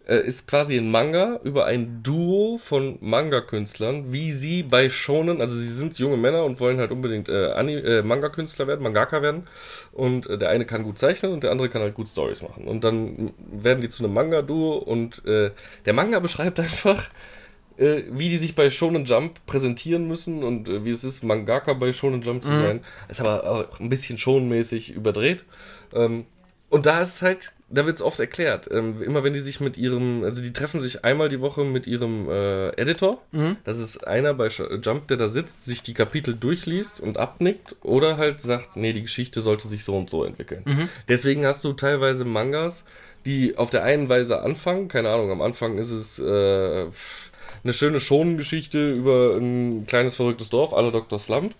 [0.09, 5.53] Äh, ist quasi ein Manga über ein Duo von Manga-Künstlern, wie sie bei Shonen, also
[5.53, 9.47] sie sind junge Männer und wollen halt unbedingt äh, äh, Manga-Künstler werden, Mangaka werden.
[9.91, 12.63] Und äh, der eine kann gut zeichnen und der andere kann halt gut Stories machen.
[12.63, 15.51] Und dann werden die zu einem Manga-Duo und äh,
[15.85, 17.09] der Manga beschreibt einfach,
[17.77, 22.21] wie die sich bei Shonen Jump präsentieren müssen und wie es ist, Mangaka bei Shonen
[22.21, 22.83] Jump zu sein.
[23.07, 25.45] Ist aber auch ein bisschen Shonen-mäßig überdreht.
[25.93, 26.25] Ähm,
[26.69, 28.67] und da ist es halt, da wird es oft erklärt.
[28.71, 31.87] Ähm, immer wenn die sich mit ihrem, also die treffen sich einmal die Woche mit
[31.87, 33.21] ihrem äh, Editor.
[33.63, 38.17] Das ist einer bei Jump, der da sitzt, sich die Kapitel durchliest und abnickt oder
[38.17, 40.63] halt sagt, nee, die Geschichte sollte sich so und so entwickeln.
[41.07, 42.85] Deswegen hast du teilweise Mangas,
[43.25, 46.87] die auf der einen Weise anfangen, keine Ahnung, am Anfang ist es äh,
[47.63, 51.19] eine schöne Schonengeschichte über ein kleines verrücktes Dorf, alle Dr.
[51.19, 51.53] Slump.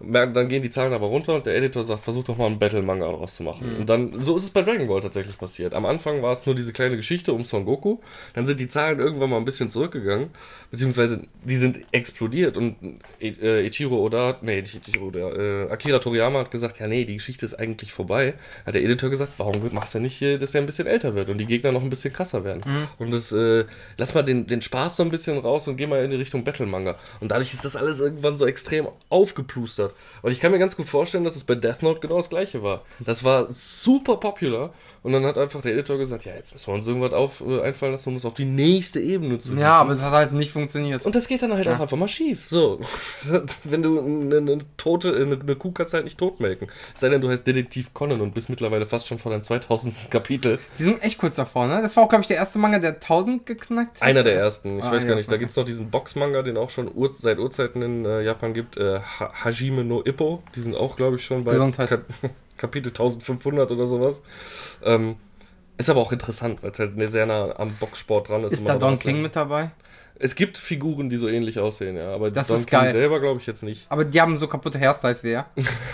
[0.00, 2.58] Merken, Dann gehen die Zahlen aber runter und der Editor sagt, versuch doch mal einen
[2.58, 3.76] Battle-Manga daraus zu machen.
[3.80, 5.74] Und dann, so ist es bei Dragon Ball tatsächlich passiert.
[5.74, 7.98] Am Anfang war es nur diese kleine Geschichte um Son Goku.
[8.34, 10.30] Dann sind die Zahlen irgendwann mal ein bisschen zurückgegangen,
[10.70, 12.76] beziehungsweise die sind explodiert und
[13.20, 15.18] äh, Ichiro Oda, nee, nicht Ichiro Oda,
[15.66, 18.34] äh, Akira Toriyama hat gesagt, ja nee, die Geschichte ist eigentlich vorbei.
[18.66, 21.38] Hat der Editor gesagt, warum machst du nicht, dass er ein bisschen älter wird und
[21.38, 22.62] die Gegner noch ein bisschen krasser werden.
[22.98, 23.64] Und das, äh,
[23.96, 26.16] lass mal den, den Spaß so ein bisschen bisschen raus und geh mal in die
[26.16, 26.96] Richtung Battle-Manga.
[27.20, 29.94] Und dadurch ist das alles irgendwann so extrem aufgeplustert.
[30.22, 32.62] Und ich kann mir ganz gut vorstellen, dass es bei Death Note genau das gleiche
[32.62, 32.82] war.
[33.00, 34.72] Das war super popular
[35.02, 37.60] und dann hat einfach der Editor gesagt, ja, jetzt müssen wir uns irgendwas auf, äh,
[37.62, 40.50] einfallen lassen, um es auf die nächste Ebene zu Ja, aber es hat halt nicht
[40.52, 41.06] funktioniert.
[41.06, 42.48] und das geht dann halt auch einfach mal schief.
[42.48, 42.80] So,
[43.64, 46.68] wenn du eine, eine tote, eine, eine Kuh kannst halt nicht totmelken.
[46.94, 50.10] Es sei denn, du heißt Detektiv Conan und bist mittlerweile fast schon vor deinem 2000.
[50.10, 50.58] Kapitel.
[50.78, 51.80] Die sind echt kurz davor, ne?
[51.82, 54.02] Das war auch, glaube ich, der erste Manga, der 1000 geknackt hat.
[54.02, 54.78] Einer der ersten.
[54.78, 55.17] Ich Ah, weiß ja, gar nicht.
[55.26, 55.38] Da okay.
[55.38, 58.76] gibt es noch diesen Boxmanga, den auch schon Ur seit Urzeiten in äh, Japan gibt.
[58.76, 60.42] Äh, ha Hajime no Ippo.
[60.54, 61.56] Die sind auch, glaube ich, schon bei.
[61.86, 62.04] Kap
[62.56, 64.20] Kapitel 1500 oder sowas.
[64.82, 65.16] Ähm,
[65.76, 68.52] ist aber auch interessant, weil es halt sehr nah am Boxsport dran ist.
[68.52, 69.22] Ist da Don King lernt.
[69.22, 69.70] mit dabei?
[70.20, 72.12] Es gibt Figuren, die so ähnlich aussehen, ja.
[72.12, 72.90] Aber Das Don ist King geil.
[72.90, 73.86] selber glaube ich jetzt nicht.
[73.88, 75.46] Aber die haben so kaputte Hairstyles wie er.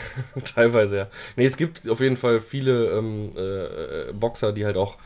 [0.54, 1.06] Teilweise, ja.
[1.36, 4.96] Nee, es gibt auf jeden Fall viele ähm, äh, Boxer, die halt auch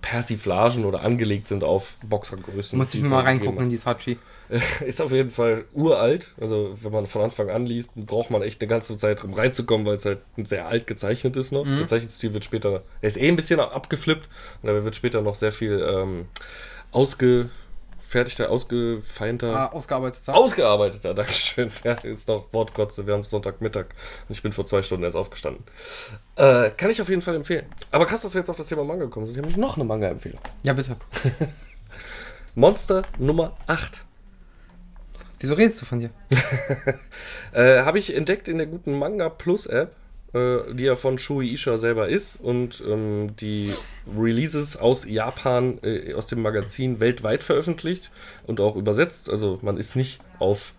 [0.00, 2.78] Persiflagen oder angelegt sind auf Boxergrößen.
[2.78, 4.18] Muss ich mir mal reingucken in die Sachi.
[4.86, 6.32] Ist auf jeden Fall uralt.
[6.40, 9.86] Also, wenn man von Anfang an liest, braucht man echt eine ganze Zeit, um reinzukommen,
[9.86, 11.64] weil es halt sehr alt gezeichnet ist noch.
[11.64, 11.78] Mhm.
[11.78, 14.28] Der Zeichenstil wird später, er ist eh ein bisschen abgeflippt
[14.62, 16.26] und da wird später noch sehr viel ähm,
[18.08, 19.54] ausgefertigter, ausgefeinter.
[19.54, 20.22] Ah, ausgearbeitet.
[20.26, 20.34] haben.
[20.34, 21.70] Ausgearbeiteter, Dankeschön.
[21.84, 23.86] Ja, ist noch Wortkotze, wir haben Sonntagmittag
[24.28, 25.62] und ich bin vor zwei Stunden erst aufgestanden.
[26.36, 27.66] Äh, kann ich auf jeden Fall empfehlen.
[27.90, 29.36] Aber krass, dass wir jetzt auf das Thema Manga gekommen sind.
[29.36, 30.40] Ich habe noch eine Manga-Empfehlung.
[30.62, 30.96] Ja, bitte.
[32.54, 34.04] Monster Nummer 8.
[35.40, 36.10] Wieso redest du von dir?
[37.52, 39.92] Äh, habe ich entdeckt in der guten Manga Plus App,
[40.38, 43.72] äh, die ja von Shui Isha selber ist und ähm, die
[44.16, 48.10] Releases aus Japan, äh, aus dem Magazin weltweit veröffentlicht
[48.46, 49.28] und auch übersetzt.
[49.28, 50.72] Also man ist nicht auf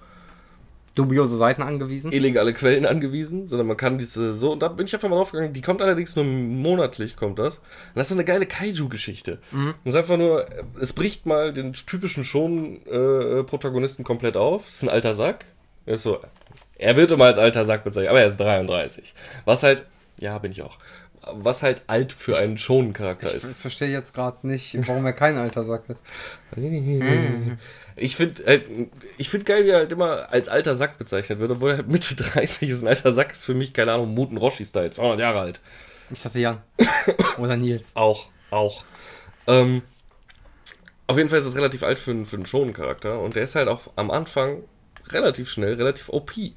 [0.95, 2.12] Dubiose Seiten angewiesen.
[2.12, 5.53] illegale Quellen angewiesen, sondern man kann diese so, und da bin ich einfach mal draufgegangen,
[5.53, 7.60] die kommt allerdings nur monatlich, kommt das.
[7.60, 9.39] Und das ist eine geile Kaiju-Geschichte.
[9.51, 9.76] Mhm.
[9.86, 10.45] Das ist einfach nur,
[10.82, 14.66] es bricht mal den typischen Schon-Protagonisten komplett auf.
[14.66, 15.45] Das ist ein alter Sack.
[15.86, 16.20] Er ist so,
[16.80, 19.14] er wird immer als alter Sack bezeichnet, aber er ist 33.
[19.46, 19.86] Was halt,
[20.20, 20.78] ja, bin ich auch.
[21.34, 23.56] Was halt alt für einen Schonen-Charakter Ich ist.
[23.58, 26.02] verstehe jetzt gerade nicht, warum er kein alter Sack ist.
[28.02, 28.64] Ich finde halt,
[29.18, 31.90] ich finde geil, wie er halt immer als alter Sack bezeichnet wird, obwohl er halt
[31.90, 32.82] Mitte 30 ist.
[32.82, 35.60] Ein alter Sack ist für mich, keine Ahnung, Muten Roshi-Style, 200 Jahre alt.
[36.12, 36.62] Ich dachte Jan.
[37.38, 37.92] Oder Nils.
[37.96, 38.86] Auch, auch.
[39.48, 39.82] Ähm,
[41.08, 43.56] auf jeden Fall ist es relativ alt für, einen- für einen Shonen-Charakter und der ist
[43.56, 44.64] halt auch am Anfang
[45.14, 46.32] relativ schnell, relativ OP.
[46.38, 46.53] Äh,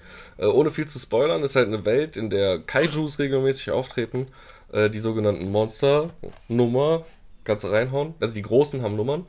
[0.47, 4.29] ohne viel zu spoilern, ist halt eine Welt, in der Kaijus regelmäßig auftreten,
[4.73, 6.11] äh, die sogenannten Monster,
[6.49, 7.05] Nummer,
[7.45, 8.15] kannst du reinhauen.
[8.21, 9.27] Also die Großen haben Nummern.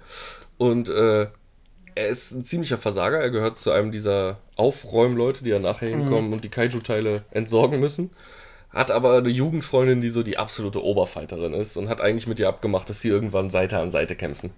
[0.58, 1.28] Und äh,
[1.96, 3.20] er ist ein ziemlicher Versager.
[3.20, 8.12] Er gehört zu einem dieser Aufräumleute, die ja nachher hinkommen und die Kaiju-Teile entsorgen müssen.
[8.70, 12.48] Hat aber eine Jugendfreundin, die so die absolute Oberfighterin ist und hat eigentlich mit ihr
[12.48, 14.52] abgemacht, dass sie irgendwann Seite an Seite kämpfen.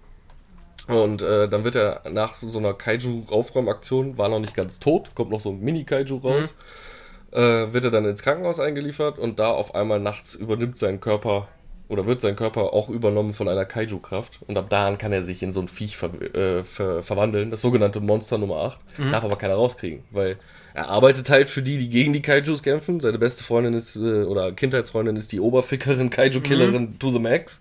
[0.87, 5.31] Und äh, dann wird er nach so einer Kaiju-Aufräumaktion, war noch nicht ganz tot, kommt
[5.31, 6.53] noch so ein Mini-Kaiju raus,
[7.31, 11.47] äh, wird er dann ins Krankenhaus eingeliefert und da auf einmal nachts übernimmt sein Körper
[11.87, 15.23] oder wird sein Körper auch übernommen von einer Kaiju-Kraft und ab da an kann er
[15.23, 18.79] sich in so ein Viech ver äh, ver verwandeln, das sogenannte Monster Nummer 8.
[19.11, 20.37] Darf aber keiner rauskriegen, weil
[20.73, 22.99] er arbeitet halt für die, die gegen die Kaijus kämpfen.
[22.99, 27.59] Seine beste Freundin ist, äh, oder Kindheitsfreundin ist die Oberfickerin, Kaiju-Killerin to the max.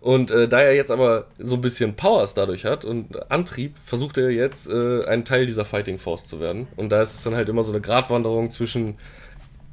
[0.00, 4.16] Und äh, da er jetzt aber so ein bisschen Powers dadurch hat und Antrieb, versucht
[4.16, 6.68] er jetzt äh, ein Teil dieser Fighting Force zu werden.
[6.76, 8.96] Und da ist es dann halt immer so eine Gratwanderung zwischen,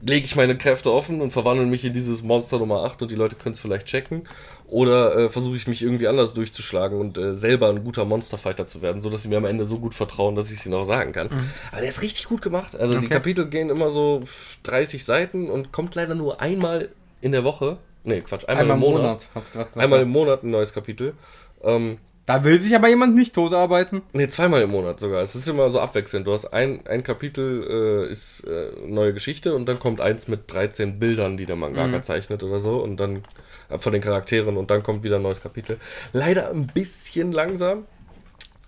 [0.02, 3.16] lege ich meine Kräfte offen und verwandle mich in dieses Monster Nummer 8 und die
[3.16, 4.24] Leute können es vielleicht checken.
[4.68, 8.82] Oder äh, versuche ich mich irgendwie anders durchzuschlagen und äh, selber ein guter Monsterfighter zu
[8.82, 11.14] werden, sodass sie mir am Ende so gut vertrauen, dass ich es ihnen auch sagen
[11.14, 11.30] kann.
[11.72, 12.76] Aber der ist richtig gut gemacht.
[12.76, 13.16] Also die Okay.
[13.16, 14.24] Kapitel gehen immer so
[14.64, 16.90] 30 Seiten und kommt leider nur einmal
[17.22, 17.78] in der Woche.
[18.08, 19.28] Nee, Quatsch, einmal, Einmal im Monat.
[19.36, 19.78] hat's gerade gesagt.
[19.78, 21.14] Einmal im Monat ein neues Kapitel.
[21.62, 24.01] Ähm, Da will sich aber jemand nicht tot arbeiten.
[24.14, 25.22] Ne, zweimal im Monat sogar.
[25.22, 26.26] Es ist immer so abwechselnd.
[26.26, 30.41] Du hast ein, ein Kapitel, äh, ist äh, neue Geschichte und dann kommt eins mit
[30.51, 33.24] 13 Bildern, die der Mangaka zeichnet oder so und dann
[33.70, 35.78] äh, von den Charakteren und dann kommt wieder ein neues Kapitel.
[36.14, 37.84] Leider ein bisschen langsam,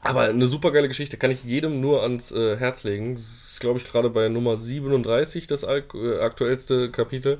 [0.01, 1.15] aber eine super geile Geschichte.
[1.17, 3.15] Kann ich jedem nur ans äh, Herz legen.
[3.15, 5.83] Das ist, glaube ich, gerade bei Nummer 37 das äh,
[6.21, 7.39] aktuellste Kapitel.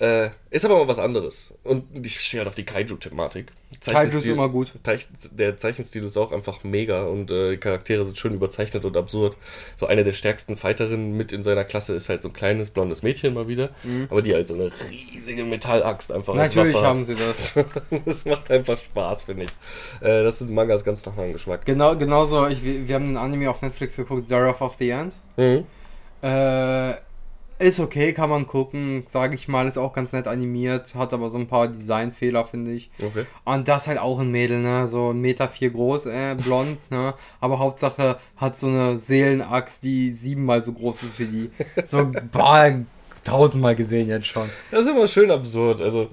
[0.00, 1.54] Äh, ist aber mal was anderes.
[1.62, 3.52] Und ich stehe halt auf die Kaiju-Thematik.
[3.84, 4.72] Kaiju ist immer gut.
[4.82, 8.96] Teich- Der Zeichenstil ist auch einfach mega und äh, die Charaktere sind schön überzeichnet und
[8.96, 9.36] absurd.
[9.76, 13.02] So eine der stärksten Fighterinnen mit in seiner Klasse ist halt so ein kleines blondes
[13.04, 13.70] Mädchen mal wieder,
[14.10, 16.40] aber die halt so eine riesige Metallaxt einfach Mhm.
[16.40, 17.54] Natürlich haben sie das.
[18.04, 19.50] das macht einfach Spaß, finde ich.
[20.06, 21.64] Äh, das sind Mangas ganz nach meinem Geschmack.
[21.66, 22.48] Genau, genauso.
[22.48, 25.14] Ich, wir wir haben einen Anime auf Netflix geguckt, Zero of the End.
[25.36, 25.66] Mhm.
[26.22, 26.94] Äh,
[27.58, 31.28] Ist okay, kann man gucken, sage ich mal, ist auch ganz nett animiert, hat aber
[31.28, 32.90] so ein paar Designfehler, finde ich.
[33.00, 33.26] Okay.
[33.44, 34.88] Und das halt auch ein Mädel, ne?
[34.88, 37.14] So ein Meter vier groß, äh, blond, ne?
[37.40, 41.50] Aber Hauptsache hat so eine Seelenaxt, die siebenmal so groß ist wie die.
[41.86, 42.74] So, boah,
[43.22, 44.50] tausendmal gesehen jetzt schon.
[44.72, 45.80] Das ist immer schön absurd.
[45.80, 46.08] Also,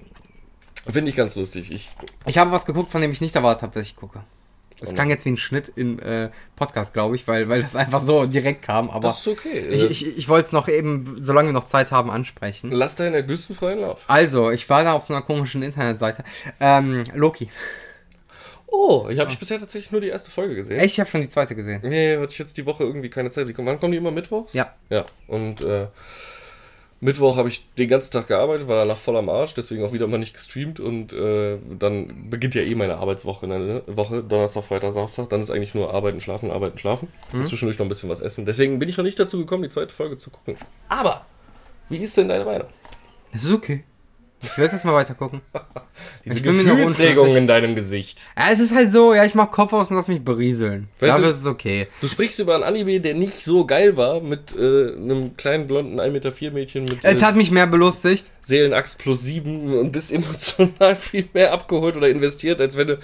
[0.87, 1.71] finde ich ganz lustig.
[1.71, 1.89] Ich,
[2.27, 4.21] Ich habe was geguckt, von dem ich nicht erwartet habe, dass ich gucke.
[4.81, 4.95] Das Oh.
[4.95, 8.25] klang jetzt wie ein Schnitt im äh, Podcast, glaube ich, weil, weil das einfach so
[8.25, 8.89] direkt kam.
[8.89, 9.59] Aber das ist okay.
[9.69, 12.71] ich, Äh, ich, ich wollte es noch eben, solange wir noch Zeit haben, ansprechen.
[12.71, 14.03] Lass deinen Ergüssen freien Lauf.
[14.07, 16.23] Also, ich war da auf so einer komischen Internetseite.
[16.59, 17.49] Ähm, Loki.
[18.73, 20.79] Oh, ich habe ich bisher tatsächlich nur die erste Folge gesehen.
[20.79, 21.81] Echt, ich habe schon die zweite gesehen.
[21.83, 23.47] Nee, hatte ich jetzt die Woche irgendwie keine Zeit.
[23.49, 24.53] Die Wann kommen die immer Mittwochs?
[24.53, 24.73] Ja.
[24.89, 25.87] Ja, und äh,
[27.03, 30.05] Mittwoch habe ich den ganzen Tag gearbeitet, war danach voll am Arsch, deswegen auch wieder
[30.05, 34.63] mal nicht gestreamt und äh, dann beginnt ja eh meine Arbeitswoche in der Woche, Donnerstag,
[34.65, 37.07] Freitag, Samstag, dann ist eigentlich nur arbeiten, schlafen, arbeiten, schlafen.
[37.33, 38.45] Und zwischendurch noch ein bisschen was essen.
[38.45, 40.55] Deswegen bin ich noch nicht dazu gekommen, die zweite Folge zu gucken.
[40.89, 41.25] Aber,
[41.89, 42.67] wie ist denn deine Meinung?
[43.31, 43.83] Das ist okay.
[44.43, 45.41] Ich werde jetzt mal weiter gucken.
[46.25, 48.19] Diese Ich Gefühlsregung in deinem Gesicht.
[48.37, 50.87] Ja, es ist halt so, ja, ich mach Kopf aus und lass mich berieseln.
[50.99, 51.87] Weißt Dafür du- ist es okay.
[52.01, 55.99] Du sprichst über einen Anime, der nicht so geil war, mit äh, einem kleinen blonden
[55.99, 58.31] 1,4 Meter Mädchen mit Es äh, hat mich mehr belustigt.
[58.41, 62.99] Seelenaxt plus 7 und bist emotional viel mehr abgeholt oder investiert, als wenn du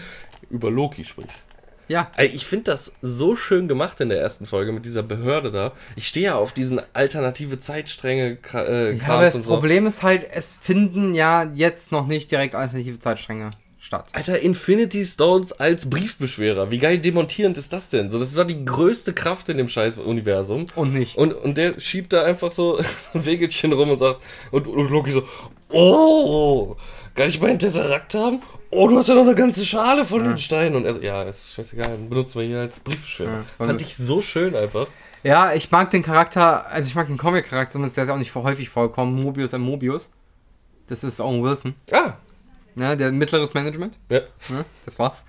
[0.50, 1.44] über Loki sprichst.
[1.88, 2.12] Ja.
[2.18, 5.72] Ey, Ich finde das so schön gemacht in der ersten Folge mit dieser Behörde da.
[5.96, 9.52] Ich stehe ja auf diesen alternative Zeitstränge äh, Ja, aber das und so.
[9.54, 14.08] Problem ist halt, es finden ja jetzt noch nicht direkt alternative Zeitstränge statt.
[14.12, 16.72] Alter, Infinity Stones als Briefbeschwerer.
[16.72, 18.12] Wie geil demontierend ist das denn?
[18.12, 20.66] So, das war die größte Kraft in dem scheiß Universum.
[20.76, 21.18] Und nicht.
[21.18, 22.78] Und, und der schiebt da einfach so
[23.14, 24.20] ein Wegelchen rum und sagt,
[24.52, 25.24] und, und Loki so,
[25.70, 26.76] oh,
[27.16, 28.42] kann ich meinen Tesseract haben?
[28.70, 30.76] Oh, du hast ja noch eine ganze Schale von den Steinen.
[30.76, 33.46] Und er ja, ist scheißegal, dann benutzen wir hier als Briefbeschwerer.
[33.60, 34.88] Ja, Fand ich so schön einfach.
[35.24, 38.20] Ja, ich mag den Charakter, also ich mag den Comic-Charakter, zumindest der ist ja auch
[38.20, 39.22] nicht häufig vorkommen.
[39.22, 40.10] Mobius und Mobius.
[40.88, 41.76] Das ist Owen Wilson.
[41.92, 42.14] Ah,
[42.78, 43.98] Ne, der mittleres Management.
[44.08, 44.20] ja.
[44.50, 45.26] Ne, das war's.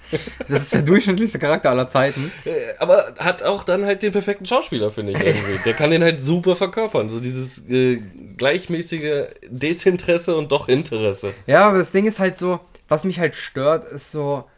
[0.49, 2.31] Das ist der durchschnittlichste Charakter aller Zeiten.
[2.45, 5.59] Äh, Aber hat auch dann halt den perfekten Schauspieler, finde ich irgendwie.
[5.65, 7.09] Der kann den halt super verkörpern.
[7.09, 8.03] So dieses äh,
[8.37, 11.33] gleichmäßige Desinteresse und doch Interesse.
[11.47, 14.49] Ja, aber das Ding ist halt so, was mich halt stört, ist so,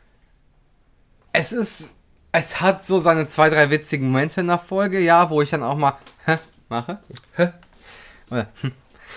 [1.33, 1.95] es ist,
[2.33, 5.63] es hat so seine zwei, drei witzigen Momente in der Folge, ja, wo ich dann
[5.63, 6.37] auch mal hä,
[6.69, 6.99] mache.
[7.37, 7.49] Hä?
[8.31, 8.73] Oder, hm.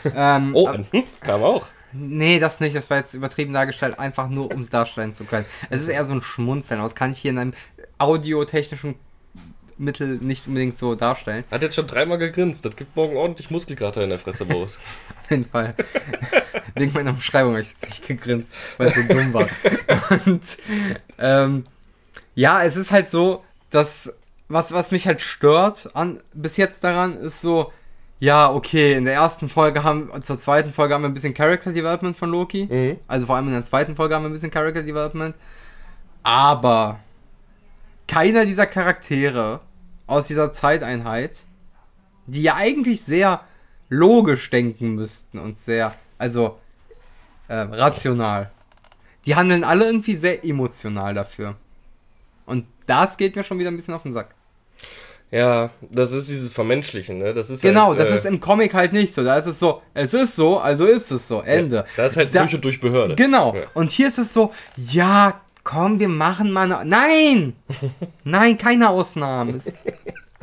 [0.16, 1.68] ähm, Oh, ein hm, kam auch.
[1.92, 5.46] nee, das nicht, das war jetzt übertrieben dargestellt, einfach nur um es darstellen zu können.
[5.70, 7.54] Es ist eher so ein Schmunzeln, aber das kann ich hier in einem
[8.00, 8.96] audiotechnischen
[9.78, 11.44] Mittel nicht unbedingt so darstellen.
[11.52, 12.66] Hat jetzt schon dreimal gegrinst.
[12.66, 14.78] Das gibt morgen ordentlich Muskelkater in der Fresse, Boris.
[15.24, 15.76] Auf jeden Fall.
[16.76, 19.48] Wegen meiner Beschreibung habe ich jetzt nicht gegrinst, weil es so dumm war.
[20.26, 20.58] Und
[21.20, 21.64] ähm,
[22.36, 24.14] ja, es ist halt so, dass
[24.50, 27.72] was, was mich halt stört an bis jetzt daran ist so,
[28.20, 31.74] ja, okay, in der ersten Folge haben, zur zweiten Folge haben wir ein bisschen Character
[31.74, 32.68] Development von Loki.
[32.70, 33.00] Mhm.
[33.08, 35.36] Also vor allem in der zweiten Folge haben wir ein bisschen Character Development.
[36.24, 37.00] Aber
[38.08, 39.62] keiner dieser Charaktere
[40.08, 41.44] aus dieser Zeiteinheit,
[42.28, 43.42] die ja eigentlich sehr
[43.90, 46.58] logisch denken müssten und sehr, also
[47.48, 48.52] äh, rational,
[49.26, 51.56] die handeln alle irgendwie sehr emotional dafür.
[52.46, 54.36] Und das geht mir schon wieder ein bisschen auf den Sack.
[55.32, 57.34] Ja, das ist dieses Vermenschlichen, ne?
[57.34, 59.24] Das ist Genau, halt, das äh, ist im Comic halt nicht so.
[59.24, 61.42] Da ist es so, es ist so, also ist es so.
[61.42, 61.86] Ende.
[61.98, 63.16] Da ist halt Da- durch und durch Behörde.
[63.16, 63.56] Genau.
[63.56, 63.64] Ja.
[63.74, 66.86] Und hier ist es so, ja, komm, wir machen mal eine.
[66.86, 67.54] Nein!
[68.24, 69.62] Nein, keine Ausnahmen.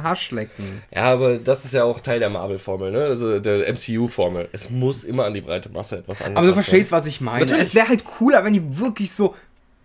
[0.02, 0.82] Haarschlecken.
[0.94, 3.04] Ja, aber das ist ja auch Teil der Marvel-Formel, ne?
[3.04, 4.48] Also der MCU-Formel.
[4.52, 7.02] Es muss immer an die breite Masse etwas angepasst Aber du verstehst, werden.
[7.02, 7.40] was ich meine.
[7.40, 7.64] Natürlich.
[7.64, 9.34] Es wäre halt cooler, wenn die wirklich so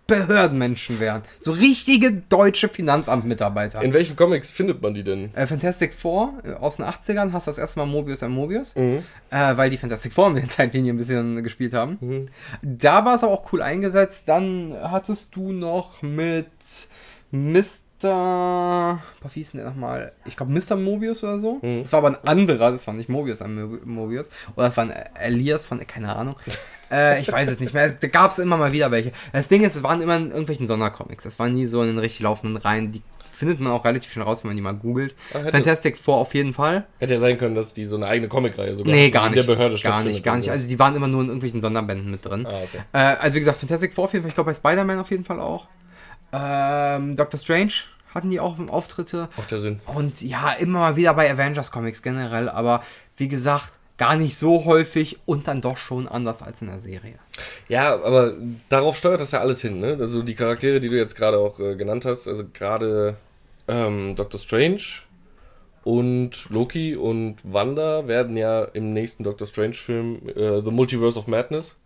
[0.06, 1.22] Behördenmenschen wären.
[1.40, 3.82] So richtige deutsche Finanzamtmitarbeiter.
[3.82, 5.34] In welchen Comics findet man die denn?
[5.34, 8.74] Äh, Fantastic Four äh, aus den 80ern hast du das erste Mal Mobius und Mobius,
[8.76, 9.02] Mhm.
[9.30, 12.26] äh, weil die Fantastic Four mit den Zeitlinien ein bisschen gespielt haben.
[12.62, 14.24] Da war es aber auch cool eingesetzt.
[14.26, 16.46] Dann hattest du noch mit
[18.02, 19.00] Mr.
[19.22, 20.12] Wie hieß denn der nochmal?
[20.26, 20.76] Ich glaube Mr.
[20.76, 21.60] Mobius oder so.
[21.82, 24.30] Das war aber ein anderer, das war nicht Mobius Mo- Mobius.
[24.54, 26.36] Oder das war ein Elias von, keine Ahnung.
[26.90, 27.90] äh, ich weiß es nicht mehr.
[27.90, 29.12] Da gab es immer mal wieder welche.
[29.32, 31.24] Das Ding ist, es waren immer in irgendwelchen Sondercomics.
[31.24, 32.92] Das waren nie so in den richtig laufenden Reihen.
[32.92, 35.14] Die findet man auch relativ schnell raus, wenn man die mal googelt.
[35.32, 36.86] Hätte- Fantastic Four auf jeden Fall.
[36.98, 39.36] Hätte ja sein können, dass die so eine eigene Comicreihe sogar Nee, gar nicht.
[39.36, 40.46] der Behörde gar nicht, gar nicht.
[40.46, 40.52] so.
[40.52, 42.46] Also die waren immer nur in irgendwelchen Sonderbänden mit drin.
[42.46, 42.80] Ah, okay.
[42.92, 44.30] Äh, also wie gesagt, Fantastic Four auf jeden Fall.
[44.30, 45.66] Ich glaube bei Spider-Man auf jeden Fall auch.
[46.36, 47.72] Ähm, Doctor Strange
[48.14, 49.28] hatten die auch Auftritte.
[49.36, 49.80] Macht ja Sinn.
[49.86, 52.48] Und ja, immer mal wieder bei Avengers Comics generell.
[52.48, 52.82] Aber
[53.16, 57.14] wie gesagt, gar nicht so häufig und dann doch schon anders als in der Serie.
[57.68, 58.34] Ja, aber
[58.68, 59.96] darauf steuert das ja alles hin, ne?
[59.98, 63.16] Also die Charaktere, die du jetzt gerade auch äh, genannt hast, also gerade
[63.68, 64.82] ähm, Doctor Strange
[65.86, 71.76] Und Loki und Wanda werden ja im nächsten Doctor Strange-Film äh, The Multiverse of Madness.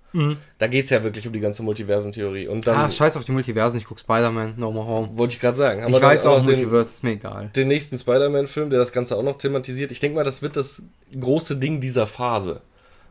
[0.58, 2.48] Da geht es ja wirklich um die ganze Multiversentheorie.
[2.48, 5.08] Und dann Ah, scheiß auf die Multiversen, ich guck Spider-Man, No More Home.
[5.14, 5.82] wollte ich gerade sagen.
[5.82, 7.50] haben Ich weiß auch, den, Multiverse ist mir egal.
[7.54, 9.90] den nächsten Spider-Man-Film, der das Ganze auch noch thematisiert.
[9.92, 10.82] Ich denke mal, das wird das
[11.18, 12.60] große Ding dieser Phase.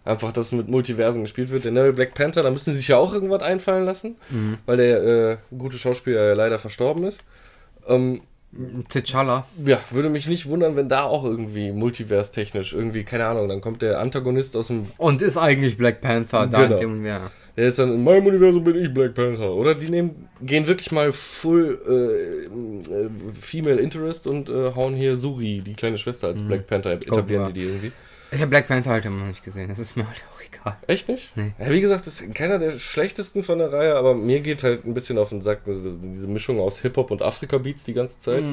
[0.06, 1.66] Einfach, dass mit Multiversen gespielt wird.
[1.66, 4.16] Der neue Black Panther, da müssen sie sich ja auch irgendwas einfallen lassen,
[4.66, 7.22] weil der äh, gute Schauspieler ja leider verstorben ist.
[7.88, 8.22] Ähm,
[8.90, 9.44] T'Challa.
[9.64, 13.84] ja, würde mich nicht wundern, wenn da auch irgendwie multiverse-technisch irgendwie, keine Ahnung, dann kommt
[13.84, 16.76] der Antagonist aus dem, Und ist eigentlich Black Panther da Genau.
[16.76, 17.30] in dem, ja.
[17.56, 19.54] der ist dann in meinem Universum bin ich Black Panther.
[19.54, 25.16] Oder die nehmen, gehen wirklich mal full äh, äh, Female Interest und äh, hauen hier
[25.16, 27.50] Suri, die kleine Schwester, als Black Panther etablieren ja.
[27.52, 27.92] die die irgendwie.
[28.32, 30.78] Ich habe Black Panther halt immer noch nicht gesehen, das ist mir halt auch egal.
[30.86, 31.36] Echt nicht?
[31.36, 31.52] Nee.
[31.58, 34.86] Ja, wie gesagt, das ist keiner der schlechtesten von der Reihe, aber mir geht halt
[34.86, 38.44] ein bisschen auf den Sack, also diese Mischung aus Hip-Hop und Afrika-Beats die ganze Zeit.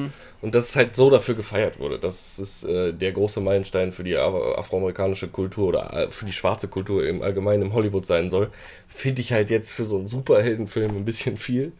[0.41, 1.99] Und dass es halt so dafür gefeiert wurde.
[1.99, 6.33] dass es äh, der große Meilenstein für die Af- afroamerikanische Kultur oder äh, für die
[6.33, 8.49] schwarze Kultur im Allgemeinen im Hollywood sein soll,
[8.87, 11.71] finde ich halt jetzt für so einen Superheldenfilm ein bisschen viel.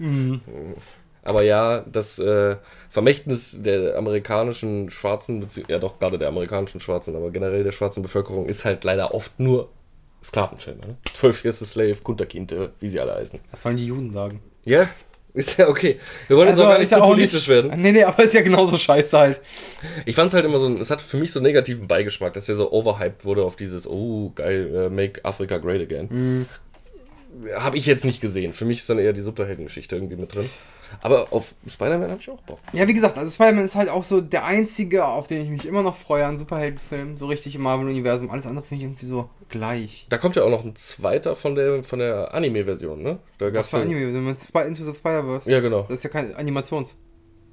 [1.28, 2.56] Aber ja, das äh,
[2.90, 8.46] Vermächtnis der amerikanischen Schwarzen, ja doch gerade der amerikanischen Schwarzen, aber generell der schwarzen Bevölkerung
[8.46, 9.70] ist halt leider oft nur
[10.24, 10.80] Sklavenfilme.
[10.80, 10.98] Ne?
[11.14, 13.40] 12 Years a Slave, Kunter Kinte, wie sie alle heißen.
[13.52, 14.40] Was sollen die Juden sagen?
[14.64, 14.88] Ja,
[15.34, 16.00] ist ja okay.
[16.30, 17.80] Wir wollen jetzt auch gar nicht so politisch werden.
[17.82, 19.42] Nee, nee, aber ist ja genauso scheiße halt.
[20.06, 22.46] Ich fand es halt immer so, es hat für mich so einen negativen Beigeschmack, dass
[22.46, 26.48] der so overhyped wurde auf dieses, oh geil, äh, make Africa great again.
[27.54, 28.54] Habe ich jetzt nicht gesehen.
[28.54, 30.50] Für mich ist dann eher die Superheldengeschichte irgendwie mit drin.
[31.02, 32.60] Aber auf Spider-Man habe ich auch Bock.
[32.74, 35.66] Ja, wie gesagt, also Spider-Man ist halt auch so der einzige, auf den ich mich
[35.66, 38.30] immer noch freue an Superheldenfilmen, so richtig im Marvel-Universum.
[38.32, 40.08] Alles andere finde ich irgendwie so gleich.
[40.10, 43.20] Da kommt ja auch noch ein zweiter von der, von der Anime-Version, ne?
[43.38, 44.14] Da Was gab's für ja, Anime?
[44.14, 45.52] Wenn man Sp- Into the Spider-Verse.
[45.52, 45.84] Ja, genau.
[45.84, 46.98] Das ist ja kein Animations.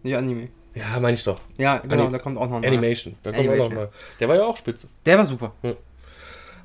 [0.02, 0.48] Nicht Anime.
[0.74, 1.38] Ja, meine ich doch.
[1.56, 3.14] Ja, genau, Anim- da kommt auch noch ein Animation.
[3.22, 3.88] Da kommt auch Animation, noch mal.
[4.18, 4.88] Der war ja auch spitze.
[5.06, 5.52] Der war super.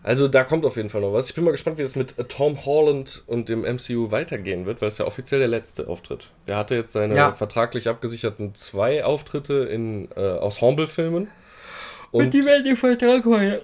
[0.02, 1.28] Also da kommt auf jeden Fall noch was.
[1.30, 4.82] Ich bin mal gespannt, wie das mit äh, Tom Holland und dem MCU weitergehen wird,
[4.82, 6.30] weil es ja offiziell der letzte Auftritt.
[6.48, 7.34] Der hatte jetzt seine Ja.
[7.34, 11.28] vertraglich abgesicherten zwei Auftritte in äh, Ensemble-Filmen.
[12.12, 13.60] Und werden den Vertrag verlängern.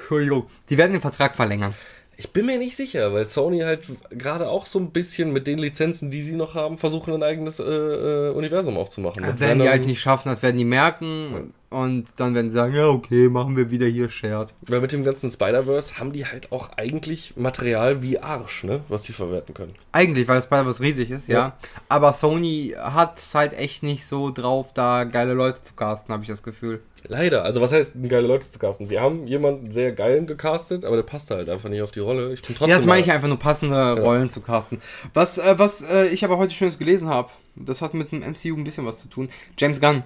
[0.00, 0.46] Entschuldigung.
[0.70, 1.74] Die werden den Vertrag verlängern.
[2.16, 5.58] ich bin mir nicht sicher, weil Sony halt gerade auch so ein bisschen mit den
[5.58, 9.22] Lizenzen, die sie noch haben, versuchen ein eigenes äh, äh, Universum aufzumachen.
[9.22, 11.52] Das Mit werden die halt nicht schaffen, das werden die merken.
[11.70, 14.54] Und dann werden sie sagen, ja, okay, machen wir wieder hier Shared.
[14.62, 18.80] Weil mit dem ganzen Spider-Verse haben die halt auch eigentlich Material wie Arsch, ne?
[18.88, 19.74] Was die verwerten können.
[19.92, 21.38] Eigentlich, weil das Spider-Verse riesig ist, ja.
[21.38, 21.56] Ja.
[21.88, 26.24] Aber Sony hat es halt echt nicht so drauf, da geile Leute zu casten, habe
[26.24, 26.80] ich das Gefühl.
[27.06, 27.44] Leider.
[27.44, 28.86] Also was heißt, geile Leute zu casten?
[28.86, 32.32] Sie haben jemanden sehr geilen gecastet, aber der passt halt einfach nicht auf die Rolle.
[32.32, 34.82] Ich bin trotzdem Ja, das meine ich einfach nur passende Rollen zu casten.
[35.14, 38.56] Was, äh, was äh, ich aber heute Schönes gelesen habe, das hat mit dem MCU
[38.56, 39.28] ein bisschen was zu tun.
[39.56, 40.02] James Gunn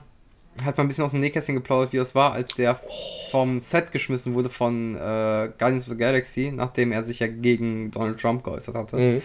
[0.65, 2.79] hat mal ein bisschen aus dem Nähkästchen geplaudert, wie das war, als der
[3.31, 7.91] vom Set geschmissen wurde von äh, Guardians of the Galaxy, nachdem er sich ja gegen
[7.91, 8.97] Donald Trump geäußert hatte.
[8.97, 9.23] Mhm.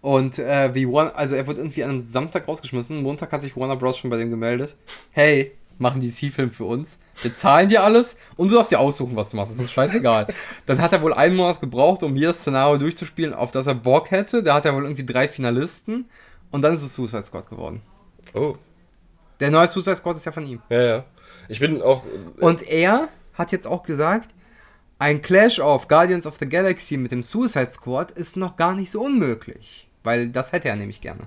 [0.00, 3.56] Und äh, wie Warner, also er wurde irgendwie an einem Samstag rausgeschmissen, Montag hat sich
[3.56, 3.98] Warner Bros.
[3.98, 4.74] schon bei dem gemeldet.
[5.12, 6.98] Hey, machen die C-Film für uns.
[7.20, 9.50] Wir zahlen dir alles und du darfst dir aussuchen, was du machst.
[9.50, 10.28] Das ist uns scheißegal.
[10.66, 14.10] Dann hat er wohl einen Monat gebraucht, um jedes Szenario durchzuspielen, auf das er Bock
[14.10, 14.42] hätte.
[14.42, 16.06] Da hat er wohl irgendwie drei Finalisten
[16.50, 17.82] und dann ist es Suicide Squad geworden.
[18.34, 18.56] Oh,
[19.40, 20.62] Der neue Suicide Squad ist ja von ihm.
[20.68, 21.04] ja, ja.
[21.48, 22.04] Ich bin auch.
[22.38, 24.30] Und er hat jetzt auch gesagt,
[24.98, 28.90] ein Clash of Guardians of the Galaxy mit dem Suicide Squad ist noch gar nicht
[28.90, 29.88] so unmöglich.
[30.04, 31.26] Weil das hätte er nämlich gerne.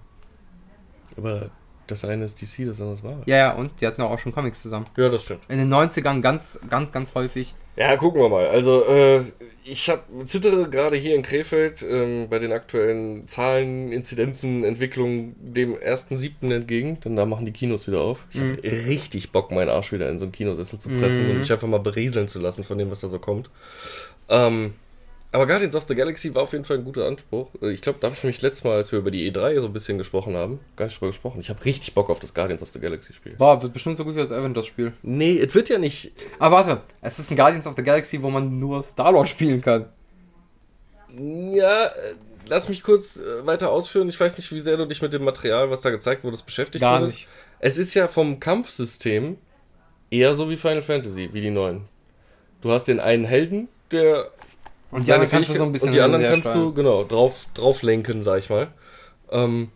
[1.18, 1.50] Aber
[1.88, 3.24] das eine ist DC, das andere ist Marvel.
[3.26, 4.86] Ja, ja, und die hatten auch schon Comics zusammen.
[4.98, 5.42] Ja, das stimmt.
[5.50, 7.54] In den 90ern ganz, ganz, ganz häufig.
[7.76, 8.48] Ja, gucken wir mal.
[8.48, 9.24] Also, äh,
[9.66, 15.76] ich hab, zittere gerade hier in Krefeld ähm, bei den aktuellen Zahlen, Inzidenzen, Entwicklungen dem
[15.76, 16.54] 1.7.
[16.54, 18.26] entgegen, denn da machen die Kinos wieder auf.
[18.32, 21.52] Ich hab richtig Bock, meinen Arsch wieder in so einen Kinosessel zu pressen und mich
[21.52, 23.50] einfach mal berieseln zu lassen von dem, was da so kommt.
[24.30, 24.74] Ähm,
[25.36, 27.50] aber Guardians of the Galaxy war auf jeden Fall ein guter Anspruch.
[27.62, 29.68] Äh, Ich glaube, da habe ich mich letztes Mal, als wir über die E3 so
[29.68, 31.40] ein bisschen gesprochen haben, gar nicht drüber gesprochen.
[31.42, 33.36] Ich habe richtig Bock auf das Guardians of the Galaxy Spiel.
[33.38, 34.94] Boah, wird bestimmt so gut wie das Avengers-Spiel.
[35.04, 38.30] Nee, es wird ja nicht Aber warte, es ist ein Guardians of the Galaxy, wo
[38.30, 39.86] man nur Star-Lord spielen kann.
[41.18, 42.16] Ja, äh,
[42.48, 44.10] lass mich kurz äh, weiter ausführen.
[44.10, 46.82] Ich weiß nicht, wie sehr du dich mit dem Material, was da gezeigt wurde, beschäftigt
[46.82, 47.14] Gar wurdest.
[47.20, 47.28] nicht.
[47.60, 49.38] Es ist ja vom Kampfsystem
[50.12, 51.86] eher so wie Final Fantasy, wie die neuen.
[52.62, 54.32] Du hast den einen Helden, der
[54.96, 57.48] Und die anderen kannst du so ein bisschen und die anderen kannst du genau drauf
[57.54, 58.70] drauf lenken, sag ich mal.
[59.30, 59.70] Ähm,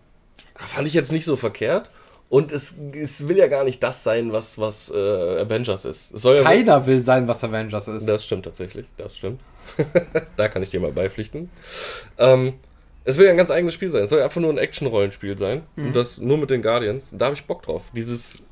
[0.55, 1.89] fand ich jetzt nicht so verkehrt.
[2.29, 6.11] Und es, es will ja gar nicht das sein, was, was äh, Avengers ist.
[6.23, 8.07] Ja Keiner will sein, was Avengers ist.
[8.07, 9.41] das stimmt tatsächlich, das stimmt.
[10.37, 11.49] da kann ich dir mal beipflichten.
[12.17, 12.53] Ähm,
[13.03, 14.03] es will ja ein ganz eigenes Spiel sein.
[14.03, 15.63] Es soll einfach nur ein Action-Rollenspiel sein.
[15.75, 17.09] Und das nur mit den Guardians.
[17.11, 17.91] Da habe ich Bock drauf.
[17.95, 18.43] Dieses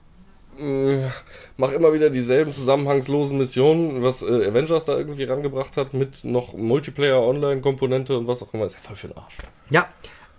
[0.57, 1.11] mh,
[1.57, 6.53] mach immer wieder dieselben zusammenhangslosen Missionen, was äh, Avengers da irgendwie rangebracht hat, mit noch
[6.53, 8.65] Multiplayer, Online-Komponente und was auch immer.
[8.65, 9.37] Ist ja voll für den Arsch.
[9.69, 9.87] Ja,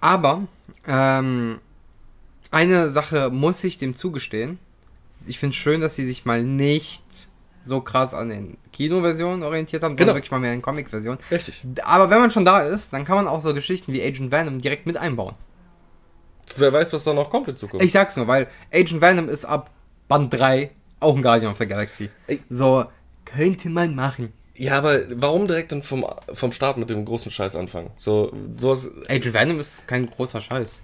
[0.00, 0.42] aber
[0.86, 1.60] ähm,
[2.50, 4.58] eine Sache muss ich dem zugestehen.
[5.26, 7.02] Ich finde es schön, dass sie sich mal nicht
[7.64, 10.16] so krass an den Kinoversionen orientiert haben, sondern Genau.
[10.16, 11.18] wirklich mal mehr in Comic-Versionen.
[11.30, 11.62] Richtig.
[11.84, 14.60] Aber wenn man schon da ist, dann kann man auch so Geschichten wie Agent Venom
[14.62, 15.34] direkt mit einbauen.
[16.56, 17.84] Wer weiß, was da noch kommt in Zukunft.
[17.84, 19.70] Ich sag's nur, weil Agent Venom ist ab
[20.09, 22.11] Band 3 auch ein Guardian of the Galaxy.
[22.50, 22.84] So,
[23.24, 24.32] könnte man machen.
[24.54, 27.90] ja, aber warum direkt dann vom, vom Start mit dem großen Scheiß anfangen?
[27.98, 28.88] So, sowas.
[29.09, 30.80] Agent Venom ist kein großer Scheiß.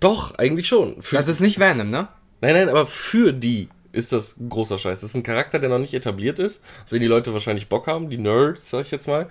[0.00, 1.00] Doch, eigentlich schon.
[1.02, 2.08] Für, Das ist nicht Venom, ne?
[2.40, 5.00] nein, nein, aber für die ist das ein großer Scheiß.
[5.00, 7.86] Das ist ein Charakter, der noch nicht etabliert ist, auf den die Leute wahrscheinlich Bock
[7.86, 9.30] haben, die Nerds, sag ich jetzt mal.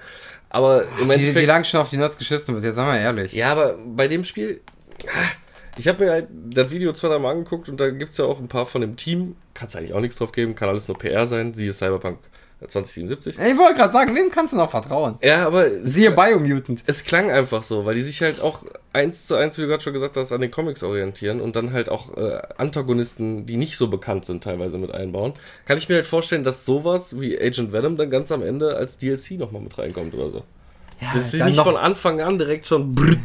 [0.50, 1.36] Aber im Wie, Endeffekt.
[1.36, 3.34] wie lange schon auf die Nerds geschissen wird, jetzt sagen wir ehrlich.
[3.34, 4.62] Ja, aber bei dem Spiel,
[5.14, 5.36] ach,
[5.78, 8.26] ich habe mir halt das Video zwei, drei Mal angeguckt und da gibt es ja
[8.26, 9.36] auch ein paar von dem Team.
[9.54, 12.20] Kannst eigentlich auch nichts drauf geben, kann alles nur PR sein, siehe Cyberpunk
[12.68, 13.40] 2077.
[13.40, 15.18] Ich wollte gerade sagen, wem kannst du noch vertrauen?
[15.24, 16.84] Ja, aber Siehe Biomutant.
[16.86, 18.64] es klang einfach so, weil die sich halt auch
[18.94, 21.74] eins zu eins, wie du gerade schon gesagt hast, an den Comics orientieren und dann
[21.74, 25.34] halt auch äh, Antagonisten, die nicht so bekannt sind, teilweise mit einbauen.
[25.66, 28.98] Kann ich mir halt vorstellen, dass sowas wie Agent Venom dann ganz am Ende als
[29.00, 30.44] DLC nochmal mit reinkommt oder so.
[31.00, 33.18] Ja, Dass sie nicht noch- von Anfang an direkt schon brrrt,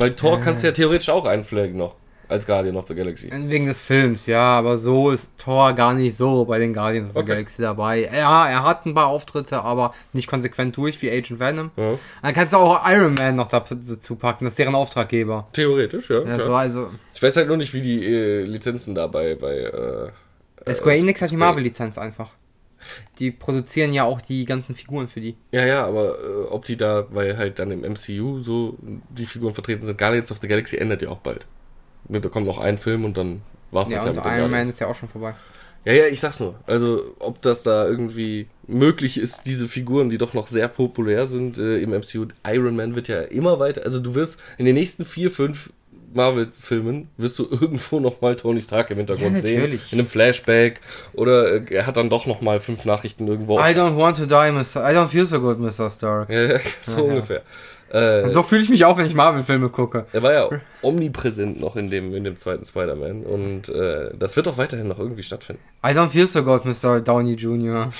[0.00, 1.94] weil Thor kannst du ja theoretisch auch einfliegen noch
[2.30, 3.28] als Guardian of the Galaxy.
[3.32, 7.14] Wegen des Films, ja, aber so ist Thor gar nicht so bei den Guardians of
[7.14, 7.28] the Okay.
[7.32, 8.08] Galaxy dabei.
[8.16, 11.70] Ja, er hat ein paar Auftritte, aber nicht konsequent durch wie Agent Venom.
[11.76, 11.98] Ja.
[12.22, 15.48] Dann kannst du auch Iron Man noch dazu packen, das ist deren Auftraggeber.
[15.52, 16.22] Theoretisch, ja.
[16.22, 19.56] Ja, so, also, Ich weiß halt nur nicht, wie die äh, Lizenzen dabei bei.
[20.66, 22.30] Äh, Square äh, Enix hat die Marvel-Lizenz einfach.
[23.18, 25.36] Die produzieren ja auch die ganzen Figuren für die.
[25.52, 28.76] Ja, ja, aber äh, ob die da, weil halt dann im MCU so
[29.10, 31.46] die Figuren vertreten sind, Guardians of the Galaxy endet ja auch bald.
[32.08, 34.80] Da kommt noch ein Film und dann war's Ja, das ja mit Iron Man ist
[34.80, 35.34] ja auch schon vorbei.
[35.84, 36.56] Ja, ja, ich sag's nur.
[36.66, 41.56] Also, ob das da irgendwie möglich ist, diese Figuren, die doch noch sehr populär sind
[41.56, 42.26] äh, im MCU.
[42.46, 43.82] Iron Man wird ja immer weiter.
[43.84, 45.70] Also, du wirst in den nächsten vier, fünf
[46.14, 49.72] Marvel-Filmen wirst du irgendwo noch mal Tony Stark im Hintergrund Ja, sehen.
[49.72, 50.80] In einem Flashback.
[51.12, 53.58] Oder äh, er hat dann doch noch mal fünf Nachrichten irgendwo.
[53.58, 54.88] I don't want to die, Mr.
[54.90, 55.90] I don't feel so good, Mr.
[55.90, 56.30] Stark.
[56.30, 57.02] Ja, so ja.
[57.02, 57.42] ungefähr.
[57.92, 60.06] Äh, So fühle ich mich auch, wenn ich Marvel-Filme gucke.
[60.12, 60.48] Er war ja
[60.82, 64.98] omnipräsent noch in dem, in dem zweiten Spider-Man und äh, das wird auch weiterhin noch
[65.00, 65.60] irgendwie stattfinden.
[65.84, 67.00] I don't feel so good, Mr.
[67.00, 67.90] Downey Jr.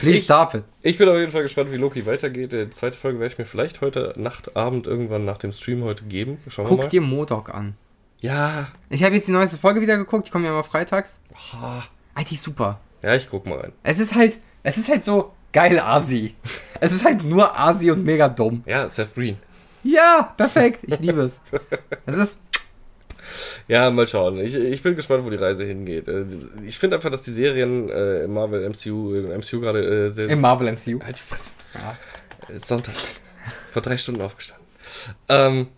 [0.00, 0.64] Please Ich- stop it.
[0.82, 2.52] Ich bin auf jeden Fall gespannt, wie Loki weitergeht.
[2.52, 6.04] Die zweite Folge werde ich mir vielleicht heute Nacht, Abend irgendwann nach dem Stream heute
[6.04, 6.38] geben.
[6.48, 6.88] Schauen wir Guck mal.
[6.88, 7.74] dir Modok an.
[8.20, 11.18] Ja, Ich habe jetzt die neueste Folge wieder geguckt, die kommen ja immer freitags.
[11.52, 11.82] Ah.
[12.14, 12.80] Ah, die ist super.
[13.02, 13.72] ja, ich guck mal rein.
[13.84, 16.34] Es ist halt, es ist halt so geil Asi.
[16.80, 18.62] Es ist halt nur Asi und mega dumm.
[18.66, 19.36] Ja, Seth Green.
[19.84, 20.80] Ja, perfekt.
[20.86, 21.40] Ich liebe es.
[22.06, 22.38] Es ist,
[23.68, 24.38] Ja, mal schauen.
[24.40, 26.08] Ich, ich bin gespannt, wo die Reise hingeht.
[26.08, 26.24] Äh,
[26.66, 30.28] Ich finde einfach, dass die Serien äh, im Marvel MCU, im MCU gerade äh, sehr.
[30.28, 31.00] im Marvel MCU.
[31.04, 31.50] Halt die Fresse.
[32.48, 32.94] Äh, Sonntag.
[33.72, 34.66] Vor drei Stunden aufgestanden.
[35.28, 35.68] Ähm,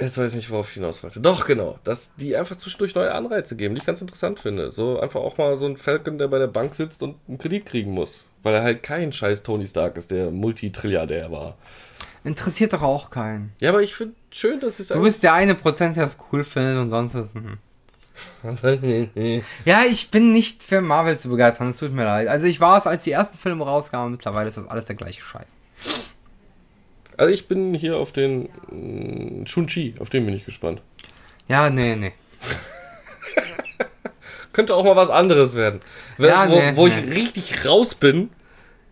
[0.00, 1.20] jetzt weiß ich nicht, worauf ich hinaus wollte.
[1.20, 1.78] Doch, genau.
[1.84, 4.70] Dass die einfach zwischendurch neue Anreize geben, die ich ganz interessant finde.
[4.70, 7.66] So einfach auch mal so ein Falcon, der bei der Bank sitzt und einen Kredit
[7.66, 8.24] kriegen muss.
[8.44, 11.56] Weil er halt kein scheiß Tony Stark ist, der Multitrilliardär war.
[12.24, 13.52] Interessiert doch auch keinen.
[13.60, 16.44] Ja, aber ich finde schön, dass es Du bist der eine Prozent, der es cool
[16.44, 17.34] findet und sonst ist.
[17.34, 17.58] Hm.
[19.64, 22.28] Ja, ich bin nicht für Marvel zu begeistern, es tut mir leid.
[22.28, 25.22] Also ich war es, als die ersten Filme rauskamen, mittlerweile ist das alles der gleiche
[25.22, 25.46] Scheiß.
[27.16, 30.82] Also ich bin hier auf den mm, Shun-Chi, auf den bin ich gespannt.
[31.48, 32.12] Ja, nee, nee.
[34.52, 35.80] Könnte auch mal was anderes werden.
[36.16, 37.14] Wenn, Ja, wo nee, wo ich nee.
[37.14, 38.30] richtig raus bin,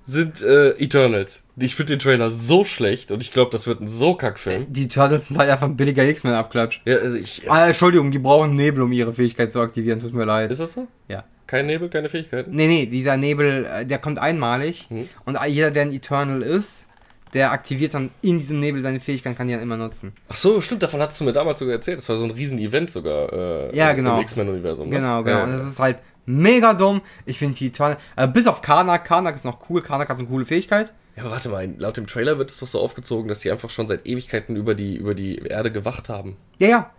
[0.07, 1.43] sind äh, Eternals.
[1.59, 4.67] Ich finde den Trailer so schlecht und ich glaube, das wird ein so Kackfilm.
[4.69, 6.81] Die Turtles sind halt einfach ein billiger X-Men-Abklatsch.
[6.85, 10.25] Ja, also ich, Ah, Entschuldigung, die brauchen Nebel, um ihre Fähigkeit zu aktivieren, tut mir
[10.25, 10.51] leid.
[10.51, 10.87] ist das so?
[11.09, 11.25] Ja.
[11.47, 12.51] Kein Nebel, keine Fähigkeiten?
[12.55, 15.09] Nee, nee, dieser Nebel, äh, der kommt einmalig Hm.
[15.25, 16.87] und jeder, der ein Eternal ist,
[17.35, 20.13] der aktiviert dann in diesem Nebel seine Fähigkeit, kann die dann immer nutzen.
[20.29, 21.99] Ach so, stimmt, davon hast du mir damals sogar erzählt.
[21.99, 23.33] Das war so ein Riesen-Event sogar.
[23.33, 24.17] Äh, Ja, im- genau.
[24.17, 24.89] Im X-Men-Universum.
[24.89, 24.97] Ne?
[24.97, 25.39] Genau, genau.
[25.39, 25.57] Ja, Und ja.
[25.57, 27.01] das ist halt mega dumm.
[27.25, 30.27] Ich finde die Eternal, äh, bis auf Karnak, Karnak ist noch cool, Karnak hat eine
[30.27, 30.93] coole Fähigkeit.
[31.17, 33.71] ja, aber warte mal, laut dem Trailer wird es doch so aufgezogen, dass die einfach
[33.71, 36.37] schon seit Ewigkeiten über die, über die Erde gewacht haben.
[36.59, 36.91] Ja, ja.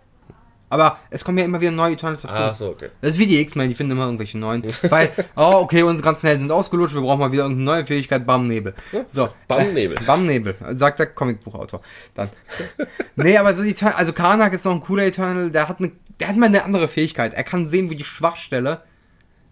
[0.70, 2.34] Aber es kommen ja immer wieder neue Eternals dazu.
[2.34, 2.90] Ah, so, okay.
[3.00, 4.62] Das ist wie die X-Men, die finden immer irgendwelche neuen.
[4.82, 8.26] Weil, oh, okay, unsere ganzen Helden sind ausgelutscht, wir brauchen mal wieder irgendeine neue Fähigkeit,
[8.26, 8.74] Bam Nebel.
[9.08, 9.30] So.
[9.46, 9.98] Bam Nebel.
[10.06, 11.80] Bam Nebel, sagt der Comicbuchautor.
[12.14, 12.28] Dann.
[13.16, 15.92] nee, aber so die Eternal, also Karnak ist noch ein cooler Eternal, der hat eine,
[16.20, 17.32] der hat mal eine andere Fähigkeit.
[17.32, 18.82] Er kann sehen, wo die Schwachstelle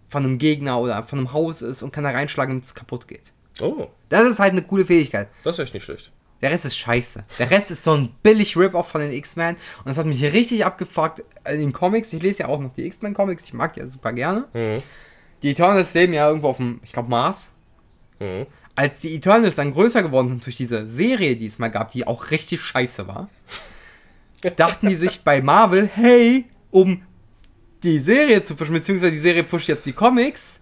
[0.09, 3.07] von einem Gegner oder von einem Haus ist und kann da reinschlagen, damit es kaputt
[3.07, 3.33] geht.
[3.59, 5.27] Oh, Das ist halt eine coole Fähigkeit.
[5.43, 6.11] das ist echt nicht schlecht.
[6.41, 7.23] Der Rest ist scheiße.
[7.39, 9.55] Der Rest ist so ein billig Rip-Off von den X-Men.
[9.55, 12.13] Und das hat mich richtig abgefuckt in den Comics.
[12.13, 13.45] Ich lese ja auch noch die X-Men-Comics.
[13.45, 14.45] Ich mag die ja super gerne.
[14.53, 14.83] Mhm.
[15.41, 17.51] Die Eternals leben ja irgendwo auf dem, ich glaube, Mars.
[18.19, 18.45] Mhm.
[18.75, 22.05] Als die Eternals dann größer geworden sind durch diese Serie, die es mal gab, die
[22.05, 23.29] auch richtig scheiße war,
[24.57, 27.01] dachten die sich bei Marvel, hey, um
[27.83, 30.59] die Serie zu pushen, beziehungsweise die Serie pusht jetzt die Comics,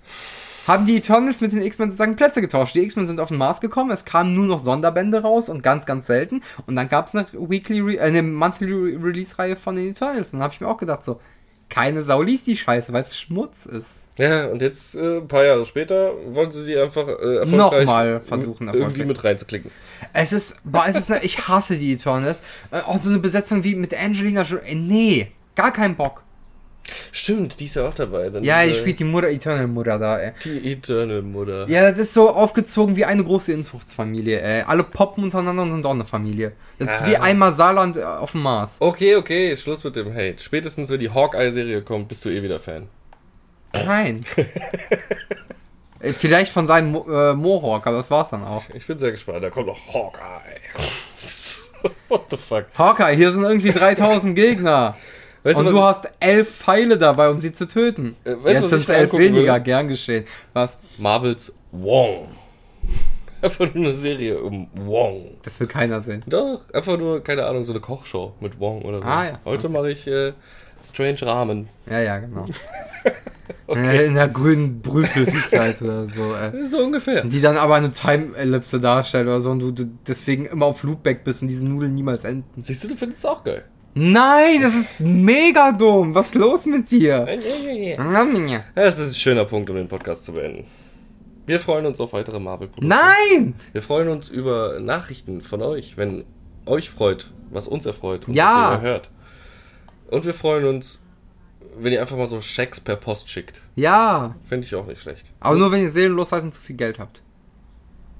[0.67, 2.75] haben die Eternals mit den X-Men sozusagen Plätze getauscht.
[2.75, 5.85] Die X-Men sind auf den Mars gekommen, es kamen nur noch Sonderbände raus und ganz,
[5.85, 6.41] ganz selten.
[6.65, 10.33] Und dann gab es eine Weekly, Re äh, eine Monthly Re Release-Reihe von den Eternals.
[10.33, 11.19] Und dann habe ich mir auch gedacht, so,
[11.69, 14.07] keine Sau liest die Scheiße, weil es Schmutz ist.
[14.17, 18.21] Ja, und jetzt, äh, ein paar Jahre später, wollen sie die einfach äh, erfolgreich Nochmal
[18.21, 19.07] versuchen, irgendwie erfolgreich.
[19.07, 19.71] mit reinzuklicken.
[20.13, 22.39] Es ist, boah, es ist eine, ich hasse die Eternals.
[22.71, 24.63] Äh, auch so eine Besetzung wie mit Angelina Jolie.
[24.65, 26.23] Äh, nee, gar keinen Bock.
[27.11, 28.29] Stimmt, die ist ja auch dabei.
[28.29, 30.31] Dann Ja, die spielt die Mutter, Eternal Mutter da, ey.
[30.43, 31.67] die Eternal Mutter.
[31.67, 34.61] Ja, das ist so aufgezogen wie eine große Inzuchtsfamilie, ey.
[34.67, 36.51] Alle poppen untereneinander und sind doch eine Familie.
[36.77, 37.09] Das ist Ah.
[37.09, 38.75] wie einmal Saarland äh, auf dem Mars.
[38.79, 40.35] Okay, okay, Schluss mit dem Hate.
[40.39, 42.87] Spätestens, wenn die Hawkeye-Serie kommt, bist du eh wieder Fan.
[43.73, 44.23] Nein.
[46.01, 48.63] Äh, Vielleicht von seinem Mo äh, Mohawk, aber das war's dann auch.
[48.73, 49.43] Ich bin sehr gespannt.
[49.43, 50.59] Da kommt noch Hawkeye.
[52.09, 52.65] What the fuck?
[52.77, 54.97] Hawkeye, hier sind irgendwie 3000 Gegner.
[55.45, 58.15] Weißt und du ich- hast elf Pfeile dabei, um sie zu töten.
[58.25, 59.61] Äh, weißt du, Jetzt sind es elf weniger, würde?
[59.63, 60.25] gern geschehen.
[60.53, 60.77] Was?
[60.97, 62.27] Marvels Wong.
[63.41, 65.35] Einfach nur eine Serie um Wong.
[65.43, 66.23] Das will keiner sehen.
[66.25, 69.05] Doch, einfach nur, keine Ahnung, so eine Kochshow mit Wong oder so.
[69.07, 69.39] Ah, ja.
[69.45, 70.33] Heute mache ich äh,
[70.83, 71.67] Strange Ramen.
[71.89, 72.45] Ja, ja, genau.
[73.67, 76.33] Äh, In der grünen Brühflüssigkeit oder so.
[76.35, 76.65] Äh.
[76.65, 77.23] So ungefähr.
[77.23, 81.23] Die dann aber eine Time-Ellipse darstellt oder so und du, du deswegen immer auf Loopback
[81.23, 82.61] bist und diese Nudeln niemals enden.
[82.61, 83.63] Siehst du, du findest es auch geil.
[83.97, 86.13] Nein, das ist mega dumm.
[86.13, 87.25] Was ist los mit dir?
[88.75, 90.65] Das ist ein schöner Punkt, um den Podcast zu beenden.
[91.45, 92.87] Wir freuen uns auf weitere Marvel-Produkte.
[92.87, 93.53] Nein!
[93.71, 96.25] Wir freuen uns über Nachrichten von euch, wenn
[96.65, 98.71] euch freut, was uns erfreut und Ja.
[98.71, 99.09] was ihr hört.
[100.11, 100.99] Und wir freuen uns,
[101.77, 103.61] wenn ihr einfach mal so Schecks per Post schickt.
[103.75, 105.25] Ja, Fände ich auch nicht schlecht.
[105.39, 107.21] aber nur wenn ihr seelenlos seid und zu viel Geld habt.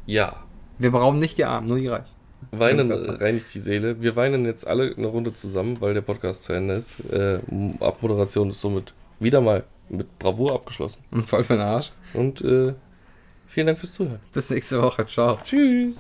[0.06, 0.38] Ja.
[0.78, 2.15] Wir brauchen nicht die Armen, nur die Reichen.
[2.60, 3.22] Weinen Gott.
[3.22, 4.02] reinigt die Seele.
[4.02, 7.00] Wir weinen jetzt alle eine Runde zusammen, weil der Podcast zu Ende ist.
[7.12, 7.40] Äh,
[7.80, 11.04] Abmoderation ist somit wieder mal mit Bravour abgeschlossen.
[11.12, 11.92] Und voll für den Arsch.
[12.14, 12.74] Und äh,
[13.48, 14.20] vielen Dank fürs Zuhören.
[14.34, 15.06] Bis nächste Woche.
[15.06, 15.38] Ciao.
[15.46, 15.98] Tschüss.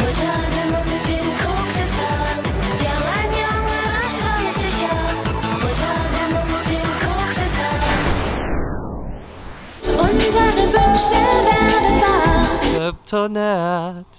[0.00, 2.10] Mutter, immer mit dem Koks ist da.
[2.84, 4.94] Ja, mein Junge, das weiß ich ja.
[5.60, 7.70] Mutter, immer mit dem Koks ist da.
[10.02, 12.92] Und alle Wünsche werden wahr.
[12.92, 14.12] Kryptonat.